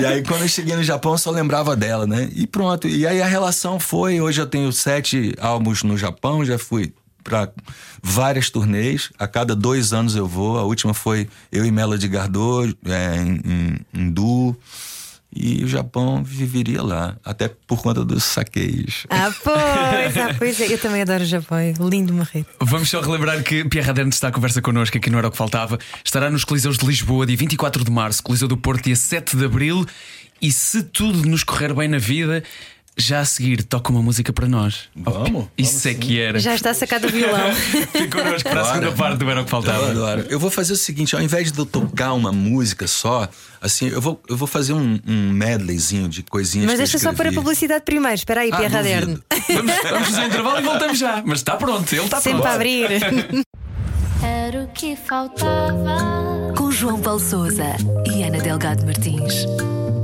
[0.00, 2.26] e aí quando eu cheguei no Japão, eu só lembrava dela, né?
[2.34, 2.88] E pronto.
[2.88, 7.50] E aí a relação foi, hoje eu tenho sete álbuns no Japão, já fui para
[8.02, 9.10] várias turnês.
[9.18, 10.58] A cada dois anos eu vou.
[10.58, 14.56] A última foi eu e Melody Gardot é, em, em, em duo.
[15.36, 19.04] E o Japão viveria lá, até por conta dos saqueios.
[19.10, 20.72] Ah, pois, ah, pois é.
[20.72, 22.46] Eu também adoro o Japão, é lindo morrer.
[22.60, 25.36] Vamos só relembrar que Pierre Aderne está à conversa connosco, aqui não era o que
[25.36, 25.76] faltava.
[26.04, 29.44] Estará nos Coliseus de Lisboa, dia 24 de março, Coliseu do Porto, dia 7 de
[29.44, 29.84] abril.
[30.40, 32.44] E se tudo nos correr bem na vida,
[32.96, 34.88] já a seguir toca uma música para nós.
[34.94, 35.46] Vamos.
[35.58, 36.38] Isso vamos é que era.
[36.38, 37.52] Já está sacado o violão.
[37.92, 39.90] Fique connosco para a segunda parte do Era o que faltava.
[39.90, 40.26] Adoro.
[40.28, 43.28] Eu vou fazer o seguinte: ao invés de eu tocar uma música só,
[43.60, 47.30] assim, eu vou, eu vou fazer um, um medleyzinho de coisinhas Mas deixa só para
[47.30, 48.14] a publicidade primeiro.
[48.14, 49.18] Espera aí, ah, Pierre Aderne.
[49.48, 51.22] Vamos, vamos fazer um intervalo e voltamos já.
[51.24, 52.52] Mas está pronto, ele está Sempre pronto.
[52.52, 52.90] a abrir.
[54.22, 56.54] Era o que faltava.
[56.56, 57.76] Com João Paulo Souza
[58.06, 59.42] e Ana Delgado Martins.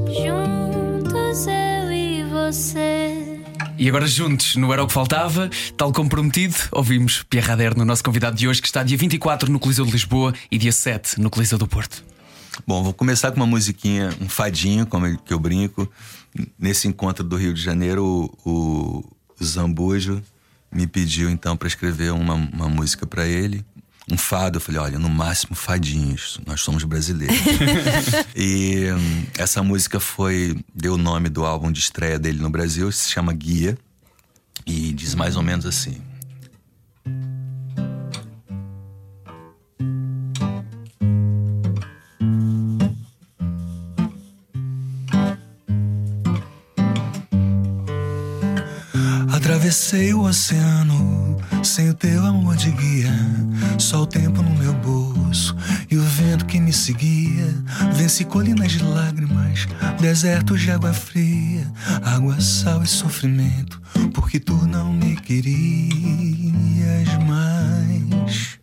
[0.08, 1.79] Juntos eu
[2.30, 3.40] você.
[3.76, 7.84] E agora juntos, no Era o que Faltava, tal como prometido, ouvimos Pierre Aderne, o
[7.84, 11.20] nosso convidado de hoje, que está dia 24 no Coliseu de Lisboa e dia 7
[11.20, 12.04] no Coliseu do Porto.
[12.66, 15.90] Bom, vou começar com uma musiquinha, um fadinho, como que eu brinco.
[16.58, 19.04] Nesse encontro do Rio de Janeiro, o,
[19.40, 20.22] o Zambujo
[20.72, 23.64] me pediu então para escrever uma, uma música para ele.
[24.10, 27.36] Um fado, eu falei, olha, no máximo fadinhos, nós somos brasileiros.
[28.34, 32.90] e hum, essa música foi, deu o nome do álbum de estreia dele no Brasil,
[32.90, 33.78] se chama Guia,
[34.66, 36.02] e diz mais ou menos assim.
[49.32, 51.19] Atravessei o oceano
[51.62, 53.12] sem o teu amor de guia,
[53.78, 55.54] só o tempo no meu bolso
[55.90, 57.54] e o vento que me seguia.
[57.94, 59.66] Venci colinas de lágrimas,
[60.00, 61.70] desertos de água fria,
[62.02, 63.80] água, sal e sofrimento,
[64.14, 65.48] porque tu não me querias
[67.26, 68.58] mais.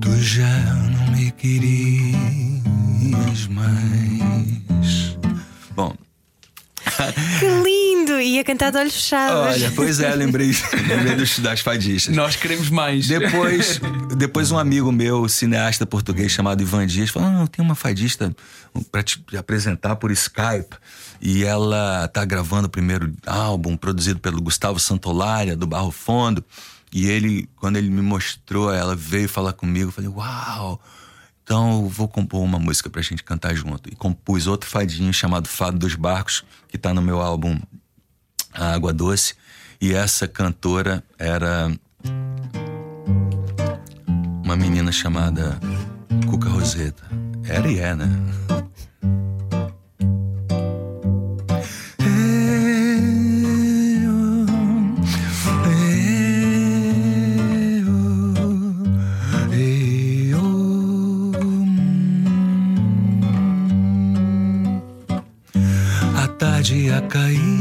[0.00, 1.77] Tu já não me querias
[8.48, 9.56] cantar de olhos fechados.
[9.56, 10.50] Olha, pois é, lembrei,
[10.88, 12.16] lembrei dos, das fadistas.
[12.16, 13.06] Nós queremos mais.
[13.06, 13.78] Depois,
[14.16, 18.34] depois um amigo meu, cineasta português chamado Ivan Dias, falou: ah, tem uma fadista
[18.90, 20.74] para te apresentar por Skype.
[21.20, 26.42] E ela tá gravando o primeiro álbum produzido pelo Gustavo Santolária, do Barro Fundo.
[26.90, 29.88] E ele, quando ele me mostrou, ela veio falar comigo.
[29.88, 30.80] Eu falei: Uau!
[31.44, 33.90] Então eu vou compor uma música pra gente cantar junto.
[33.90, 37.60] E compus outro fadinho chamado Fado dos Barcos, que tá no meu álbum
[38.58, 39.34] A Água Doce.
[39.80, 41.70] E essa cantora era
[44.44, 45.58] uma menina chamada
[46.28, 47.04] Cuca Roseta.
[47.44, 48.08] Era e é, né?
[66.16, 67.57] A tarde a cair,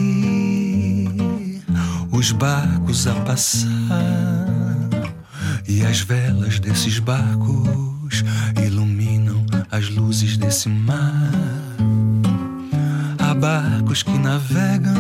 [2.28, 3.70] os barcos a passar
[5.66, 8.22] e as velas desses barcos
[8.62, 11.32] iluminam as luzes desse mar.
[13.40, 14.94] barcos que navegam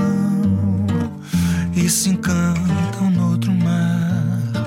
[1.75, 4.65] e se encantam no outro mar.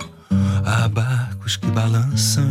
[0.66, 2.49] Há barcos que balançam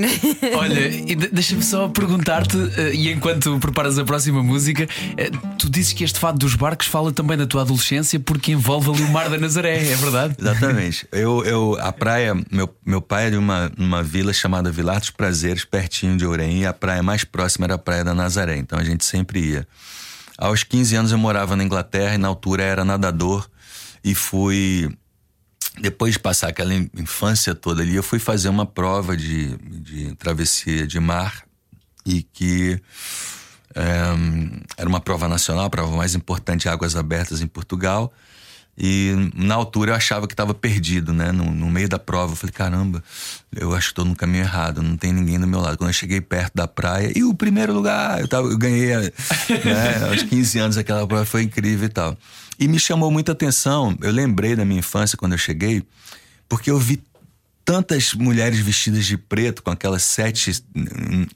[0.00, 0.08] né?
[0.56, 5.92] Olha, de- deixa-me só perguntar-te, eh, e enquanto preparas a próxima música, eh, tu dizes
[5.92, 9.28] que este fado dos barcos fala também da tua adolescência porque envolve ali o Mar
[9.28, 10.34] da Nazaré, é verdade?
[10.40, 11.06] Exatamente.
[11.12, 15.10] Eu, eu, a praia, meu, meu pai é de uma, uma vila chamada Vilar dos
[15.10, 18.78] Prazeres, pertinho de Orem, e a praia mais próxima era a Praia da Nazaré, então
[18.78, 19.66] a gente sempre ia.
[20.36, 23.48] Aos 15 anos eu morava na Inglaterra e na altura era nadador
[24.04, 24.88] e fui.
[25.80, 30.86] Depois de passar aquela infância toda ali, eu fui fazer uma prova de, de travessia
[30.86, 31.44] de mar
[32.04, 32.80] e que
[33.74, 34.02] é,
[34.76, 38.12] era uma prova nacional, a prova mais importante águas abertas em Portugal.
[38.80, 41.32] E na altura eu achava que estava perdido, né?
[41.32, 43.02] No, no meio da prova, eu falei: caramba,
[43.54, 45.76] eu acho que estou no caminho errado, não tem ninguém do meu lado.
[45.76, 49.10] Quando eu cheguei perto da praia, e o primeiro lugar, eu, tava, eu ganhei, né?
[50.08, 52.16] Aos 15 anos, aquela prova foi incrível e tal.
[52.58, 55.82] E me chamou muita atenção, eu lembrei da minha infância quando eu cheguei,
[56.48, 57.02] porque eu vi
[57.64, 60.64] tantas mulheres vestidas de preto com aquelas sete,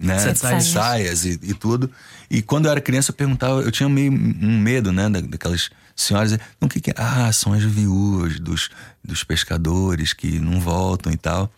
[0.00, 0.64] né, Sete saias.
[0.64, 1.90] saias e, e tudo.
[2.30, 5.68] E quando eu era criança eu perguntava, eu tinha meio um medo, né, da- daquelas
[5.94, 6.38] senhoras.
[6.60, 6.94] O que que é?
[6.96, 8.70] Ah, são as viúvas dos,
[9.04, 11.52] dos pescadores que não voltam e tal.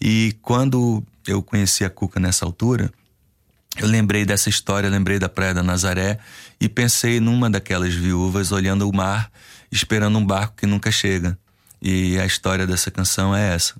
[0.00, 2.92] E quando eu conheci a Cuca nessa altura,
[3.78, 6.18] eu lembrei dessa história, lembrei da Praia da Nazaré
[6.60, 9.30] e pensei numa daquelas viúvas olhando o mar,
[9.70, 11.38] esperando um barco que nunca chega.
[11.80, 13.74] E a história dessa canção é essa.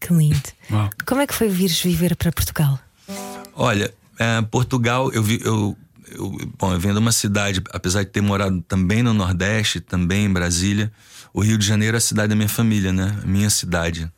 [0.00, 0.40] Que lindo.
[0.70, 0.90] Uau.
[1.06, 2.78] Como é que foi vires viver para Portugal?
[3.54, 5.76] Olha, é, Portugal, eu, vi, eu,
[6.10, 10.26] eu, bom, eu venho de uma cidade, apesar de ter morado também no Nordeste, também
[10.26, 10.92] em Brasília,
[11.32, 13.18] o Rio de Janeiro é a cidade da minha família, né?
[13.22, 14.10] A minha cidade.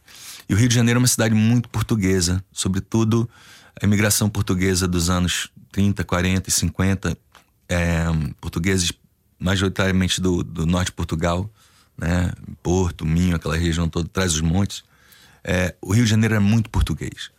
[0.49, 3.29] E o Rio de Janeiro é uma cidade muito portuguesa, sobretudo
[3.81, 7.17] a imigração portuguesa dos anos 30, 40 e 50,
[7.71, 8.05] é,
[8.41, 8.93] portugueses
[9.39, 11.49] majoritariamente do, do norte de Portugal,
[11.97, 12.33] né?
[12.63, 14.83] Porto, Minho, aquela região toda, traz os montes.
[15.45, 17.31] É, o Rio de Janeiro é muito português.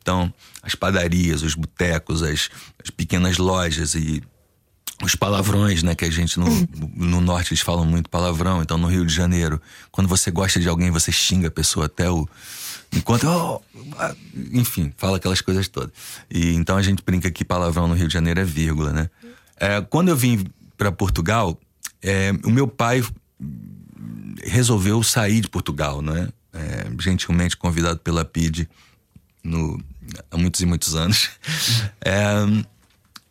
[0.00, 2.50] Então, as padarias, os botecos, as,
[2.82, 4.22] as pequenas lojas e
[5.02, 5.94] os palavrões, né?
[5.94, 6.46] Que a gente no,
[6.94, 8.62] no norte eles falam muito palavrão.
[8.62, 12.10] Então, no Rio de Janeiro, quando você gosta de alguém, você xinga a pessoa até
[12.10, 12.28] o.
[12.92, 13.26] Enquanto.
[13.26, 13.60] "Oh,
[13.98, 14.14] ah",
[14.52, 15.92] enfim, fala aquelas coisas todas.
[16.30, 19.10] E então a gente brinca que palavrão no Rio de Janeiro é vírgula, né?
[19.60, 21.58] É, quando eu vim para Portugal,
[22.02, 23.02] é, o meu pai
[24.44, 26.28] resolveu sair de Portugal, né?
[26.52, 28.68] É, gentilmente convidado pela PID
[29.44, 29.82] no,
[30.30, 31.30] há muitos e muitos anos.
[32.00, 32.64] É,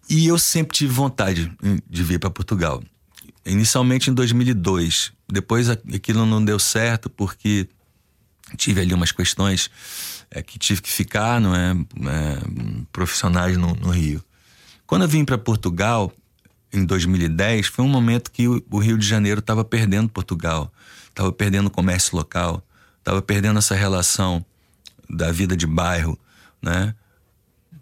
[0.09, 1.51] e eu sempre tive vontade
[1.89, 2.83] de vir para Portugal.
[3.45, 5.11] Inicialmente em 2002.
[5.27, 7.67] Depois aquilo não deu certo porque
[8.55, 9.69] tive ali umas questões
[10.29, 12.39] é, que tive que ficar, não é, é,
[12.91, 14.23] profissionais no, no Rio.
[14.87, 16.13] Quando eu vim para Portugal
[16.71, 20.71] em 2010, foi um momento que o, Rio de Janeiro estava perdendo Portugal,
[21.09, 22.65] estava perdendo o comércio local,
[22.97, 24.43] estava perdendo essa relação
[25.09, 26.17] da vida de bairro,
[26.61, 26.95] né?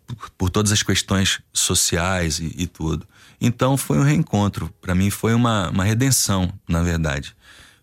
[0.07, 3.07] Por, por todas as questões sociais e, e tudo.
[3.39, 4.73] Então foi um reencontro.
[4.81, 7.35] Para mim foi uma, uma redenção, na verdade.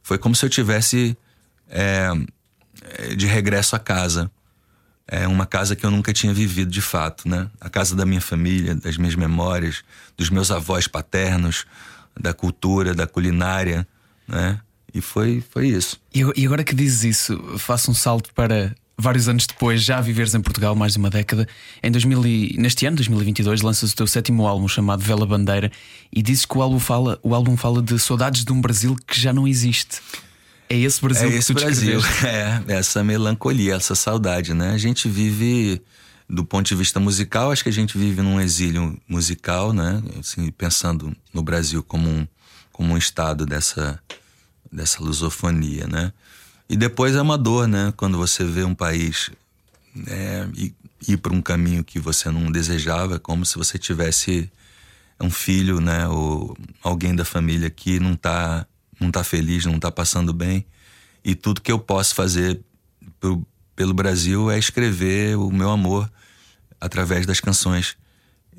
[0.02, 1.16] Foi como se eu tivesse
[1.68, 2.10] é,
[3.16, 4.30] de regresso à casa.
[5.06, 7.48] É uma casa que eu nunca tinha vivido de fato, né?
[7.60, 9.82] A casa da minha família, das minhas memórias,
[10.16, 11.64] dos meus avós paternos,
[12.18, 13.86] da cultura, da culinária,
[14.26, 14.58] né?
[14.94, 15.98] E foi, foi isso.
[16.14, 20.34] E ag- agora que dizes isso, faço um salto para vários anos depois, já viveres
[20.34, 21.48] em Portugal mais de uma década.
[21.82, 25.72] Em 2000 e- neste ano, 2022, lanças o teu sétimo álbum chamado Vela Bandeira
[26.12, 29.18] e dizes que o álbum fala, o álbum fala de saudades de um Brasil que
[29.18, 30.00] já não existe.
[30.72, 34.70] É esse Brasil É esse Brasil, é, essa melancolia, essa saudade, né?
[34.70, 35.82] A gente vive,
[36.28, 40.02] do ponto de vista musical, acho que a gente vive num exílio musical, né?
[40.18, 42.26] Assim, pensando no Brasil como um,
[42.72, 44.00] como um estado dessa,
[44.72, 46.10] dessa lusofonia, né?
[46.70, 47.92] E depois é uma dor, né?
[47.94, 49.30] Quando você vê um país
[49.94, 50.74] né, ir,
[51.06, 54.50] ir para um caminho que você não desejava, como se você tivesse
[55.20, 56.08] um filho, né?
[56.08, 58.66] Ou alguém da família que não tá,
[59.02, 60.64] não tá feliz, não tá passando bem.
[61.24, 62.60] E tudo que eu posso fazer
[63.20, 63.46] pro,
[63.76, 66.10] pelo Brasil é escrever o meu amor
[66.80, 67.96] através das canções.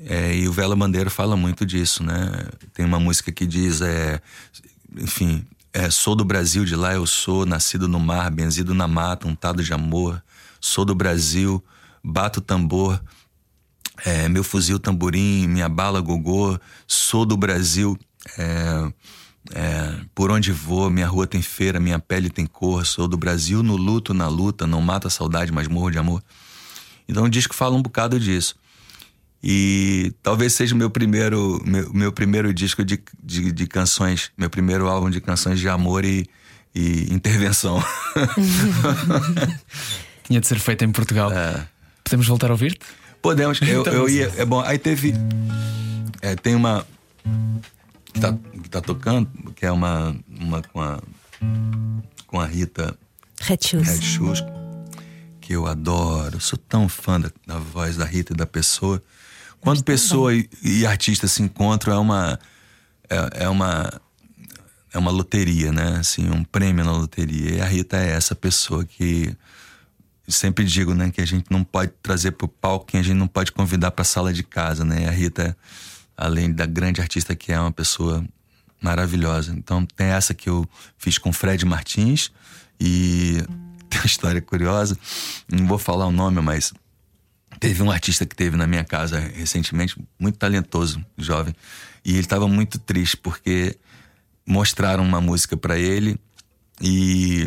[0.06, 2.46] É, e o Vela Bandeira fala muito disso, né?
[2.72, 4.20] Tem uma música que diz, é,
[4.96, 9.28] enfim, é, sou do Brasil, de lá eu sou, nascido no mar, benzido na mata,
[9.28, 10.22] untado de amor.
[10.60, 11.62] sou do Brasil,
[12.02, 13.02] bato tambor,
[14.04, 17.98] é, meu fuzil tamborim, minha bala gogô, sou do Brasil.
[18.38, 18.92] É,
[19.52, 23.62] é, por onde vou, minha rua tem feira, minha pele tem cor, sou do Brasil
[23.62, 26.22] no luto, na luta, não mato a saudade, mas morro de amor.
[27.08, 28.56] Então o disco fala um bocado disso.
[29.46, 34.48] E talvez seja o meu primeiro, meu, meu primeiro disco de, de, de, canções, meu
[34.48, 36.26] primeiro álbum de canções de amor e,
[36.74, 37.84] e intervenção.
[40.24, 41.30] Tinha de ser feito em Portugal.
[41.30, 41.68] É.
[42.02, 42.80] Podemos voltar a ouvir-te?
[43.20, 43.60] Podemos.
[43.60, 44.32] Eu, então, eu ia.
[44.38, 44.60] É bom.
[44.60, 45.12] Aí teve.
[46.22, 46.86] É, tem uma.
[48.14, 50.98] Que tá, que tá tocando, que é uma, uma com a.
[52.26, 52.96] Com a Rita.
[53.42, 53.86] Red Shoes.
[53.86, 54.44] Red Shoes
[55.44, 56.36] que eu adoro.
[56.36, 59.02] Eu sou tão fã da, da voz da Rita e da pessoa.
[59.60, 62.38] Quando pessoa e, e, artista se encontram, é uma.
[63.10, 64.00] É, é, uma.
[64.92, 65.98] É uma loteria, né?
[65.98, 67.56] Assim, um prêmio na loteria.
[67.56, 69.36] E a Rita é essa pessoa que.
[70.26, 73.26] Sempre digo, né, que a gente não pode trazer pro palco quem a gente não
[73.26, 75.02] pode convidar pra sala de casa, né?
[75.02, 75.54] E a Rita,
[76.16, 78.24] além da grande artista que é, uma pessoa
[78.80, 79.52] maravilhosa.
[79.56, 82.30] Então, tem essa que eu fiz com Fred Martins
[82.78, 83.42] e
[83.88, 84.98] tem uma história curiosa.
[85.50, 86.72] Não vou falar o nome, mas
[87.58, 91.54] teve um artista que teve na minha casa recentemente, muito talentoso, jovem,
[92.04, 93.76] e ele estava muito triste porque
[94.46, 96.18] mostraram uma música para ele
[96.80, 97.46] e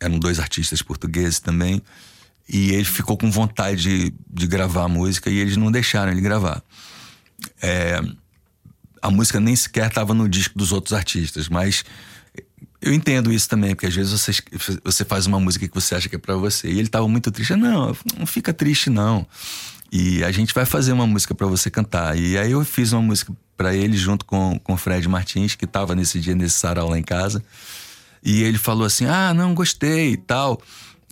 [0.00, 1.80] eram dois artistas portugueses também.
[2.48, 6.20] E ele ficou com vontade de, de gravar a música e eles não deixaram ele
[6.20, 6.62] gravar.
[7.62, 8.00] É,
[9.02, 11.84] a música nem sequer estava no disco dos outros artistas, mas
[12.80, 14.32] eu entendo isso também, porque às vezes você,
[14.84, 16.68] você faz uma música que você acha que é para você.
[16.68, 17.54] E ele tava muito triste.
[17.56, 19.26] Não, não fica triste, não.
[19.90, 22.18] E a gente vai fazer uma música para você cantar.
[22.18, 25.66] E aí eu fiz uma música para ele junto com, com o Fred Martins, que
[25.66, 27.42] tava nesse dia nesse sarau lá em casa.
[28.22, 30.60] E ele falou assim: Ah, não, gostei e tal.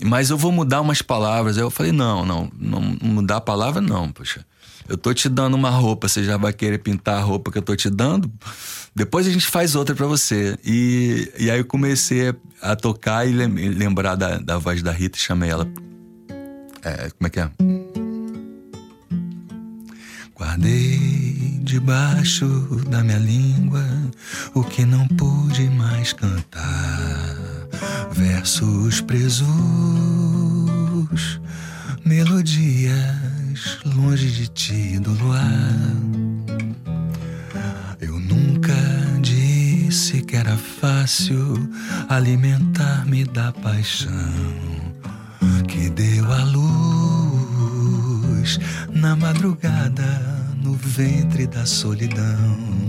[0.03, 1.57] Mas eu vou mudar umas palavras.
[1.57, 4.45] Aí eu falei: Não, não, não mudar a palavra, não, poxa.
[4.89, 7.63] Eu tô te dando uma roupa, você já vai querer pintar a roupa que eu
[7.63, 8.31] tô te dando?
[8.95, 10.59] Depois a gente faz outra para você.
[10.65, 15.21] E, e aí eu comecei a tocar e lembrar da, da voz da Rita e
[15.21, 15.67] chamei ela.
[16.83, 17.51] É, como é que é?
[20.37, 22.47] Guardei debaixo
[22.89, 23.83] da minha língua
[24.55, 27.37] o que não pude mais cantar.
[28.13, 29.49] Versos presos,
[33.55, 35.45] melodias longe de ti do luar
[39.23, 41.71] disse que era fácil
[42.09, 44.11] alimentar-me da paixão
[45.69, 46.59] que deu a luz
[48.91, 50.21] na madrugada
[50.63, 52.84] no ventre da solidão.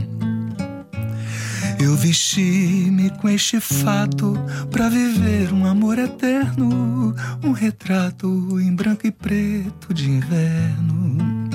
[1.79, 4.33] Eu vesti-me com este fato
[4.71, 11.45] para viver um amor eterno, um retrato em branco e preto de inverno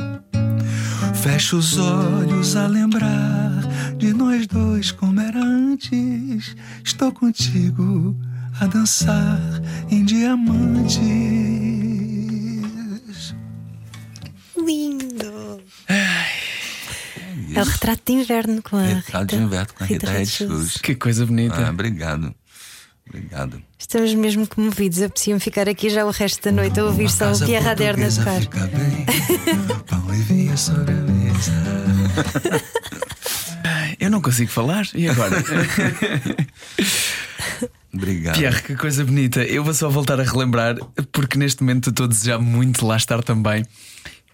[1.14, 3.61] Fecho os olhos a lembrar
[3.99, 6.57] de nós dois como era antes.
[6.83, 8.16] Estou contigo
[8.59, 9.39] a dançar
[9.91, 10.99] em diamantes.
[17.61, 20.53] É o retrato de inverno com a retrato Rita, de inverno com a Rita, Rita
[20.53, 21.67] Red Que coisa bonita.
[21.67, 22.35] Ah, obrigado.
[23.09, 23.63] Obrigado.
[23.79, 25.03] Estamos mesmo comovidos.
[25.03, 28.41] Apetecia-me ficar aqui já o resto da noite a ouvir só o Pierre Aderna tocar.
[28.41, 29.05] Fica bem,
[29.87, 31.53] pão e vinho sobre a mesa.
[33.99, 34.87] Eu não consigo falar.
[34.95, 35.37] E agora?
[37.93, 38.39] Obrigado.
[38.39, 39.43] Pierre, que coisa bonita.
[39.43, 40.77] Eu vou só voltar a relembrar,
[41.11, 43.65] porque neste momento estou a desejar muito lá estar também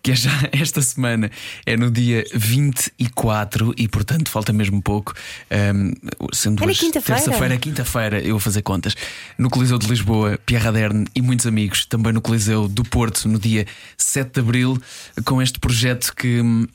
[0.06, 1.28] que é já esta semana,
[1.66, 5.12] é no dia 24 e portanto falta mesmo pouco.
[5.50, 5.92] Um,
[6.32, 8.94] sendo é hoje terça-feira, quinta-feira, eu vou fazer contas.
[9.36, 13.36] No Coliseu de Lisboa, Pierre Aderne e muitos amigos, também no Coliseu do Porto, no
[13.36, 13.66] dia
[13.98, 14.80] 7 de Abril,
[15.24, 16.68] com este projeto que, hum,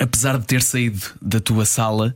[0.00, 2.12] apesar de ter saído da tua sala,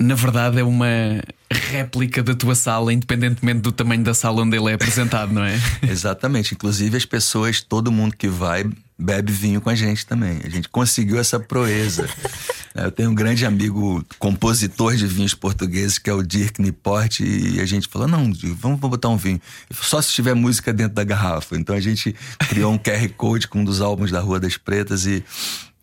[0.00, 4.68] na verdade é uma réplica da tua sala, independentemente do tamanho da sala onde ele
[4.72, 5.54] é apresentado, não é?
[5.88, 6.54] Exatamente.
[6.54, 8.68] Inclusive as pessoas, todo mundo que vai
[8.98, 10.40] bebe vinho com a gente também.
[10.44, 12.08] A gente conseguiu essa proeza.
[12.74, 17.60] Eu tenho um grande amigo compositor de vinhos portugueses que é o Dirk Niport e
[17.60, 19.40] a gente falou: não, vamos botar um vinho.
[19.70, 21.56] Só se tiver música dentro da garrafa.
[21.56, 22.14] Então a gente
[22.48, 25.24] criou um QR Code com um dos álbuns da Rua das Pretas e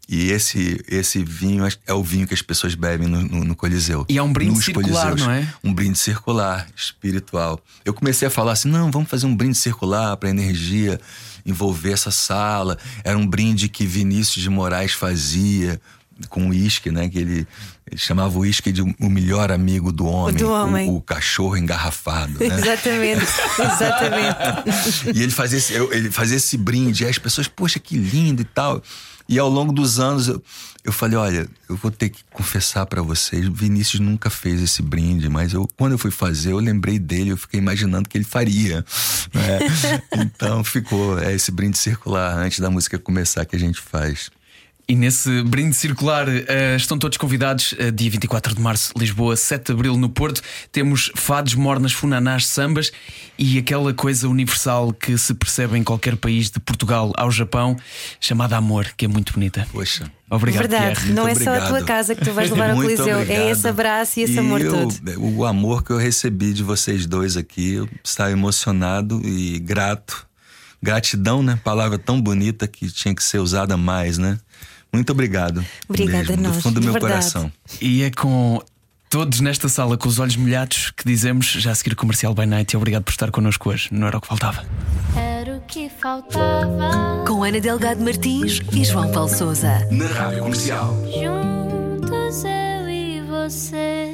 [0.08, 4.06] e esse, esse vinho é o vinho que as pessoas bebem no, no, no Coliseu.
[4.08, 5.22] E é um brinde circular, Coliseus.
[5.22, 5.54] não é?
[5.64, 7.60] Um brinde circular, espiritual.
[7.84, 11.00] Eu comecei a falar assim: não, vamos fazer um brinde circular para energia
[11.46, 12.78] envolver essa sala.
[13.04, 15.80] Era um brinde que Vinícius de Moraes fazia
[16.30, 17.10] com uísque, né?
[17.10, 17.48] Que ele,
[17.90, 20.36] ele chamava o uísque de o melhor amigo do homem.
[20.36, 20.90] Do homem.
[20.90, 22.40] O, o cachorro engarrafado.
[22.40, 22.46] Né?
[22.46, 23.26] Exatamente,
[23.60, 25.12] exatamente.
[25.14, 28.46] e ele fazia, esse, ele fazia esse brinde, e as pessoas, poxa, que lindo e
[28.46, 28.82] tal.
[29.28, 30.42] E ao longo dos anos eu,
[30.84, 35.28] eu falei, olha, eu vou ter que confessar pra vocês, Vinícius nunca fez esse brinde,
[35.30, 38.86] mas eu quando eu fui fazer, eu lembrei dele, eu fiquei imaginando que ele faria.
[39.34, 39.60] né?
[40.14, 44.30] então ficou é esse brinde circular antes da música começar que a gente faz.
[44.88, 47.74] E nesse brinde circular eh, estão todos convidados.
[47.80, 50.42] eh, dia 24 de março, Lisboa, 7 de abril no Porto.
[50.72, 52.92] Temos fados, mornas, funanás, sambas
[53.36, 57.76] e aquela coisa universal que se percebe em qualquer país, de Portugal ao Japão,
[58.22, 59.68] chamada amor, que é muito bonita.
[59.72, 60.12] Poxa.
[60.30, 61.14] Obrigado, Verdade, Pierre.
[61.14, 61.88] não é Muito só a tua obrigado.
[61.88, 63.50] casa que tu vais levar ao Coliseu, é obrigado.
[63.50, 64.96] esse abraço e esse amor eu- todo.
[65.20, 70.28] O amor que eu recebi de vocês dois aqui, eu estava emocionado e grato.
[70.84, 71.60] Gratidão, né?
[71.64, 74.38] Palavra tão bonita que tinha que ser usada mais, né?
[74.94, 75.64] Muito obrigado.
[75.90, 77.14] Obrigada a mesmo, nós, Do fundo do de meu verdade.
[77.14, 77.52] coração.
[77.82, 78.62] E é com
[79.10, 82.74] todos nesta sala com os olhos molhados que dizemos já a seguir comercial by night
[82.74, 83.90] e obrigado por estar connosco hoje.
[83.92, 84.66] Não era o que faltava.
[85.16, 87.24] Era o que faltava.
[87.28, 89.88] Com Ana Delgado Martins e João Paulo Souza.
[89.92, 90.94] Na Rádio Comercial.
[91.06, 94.05] Juntos eu e você.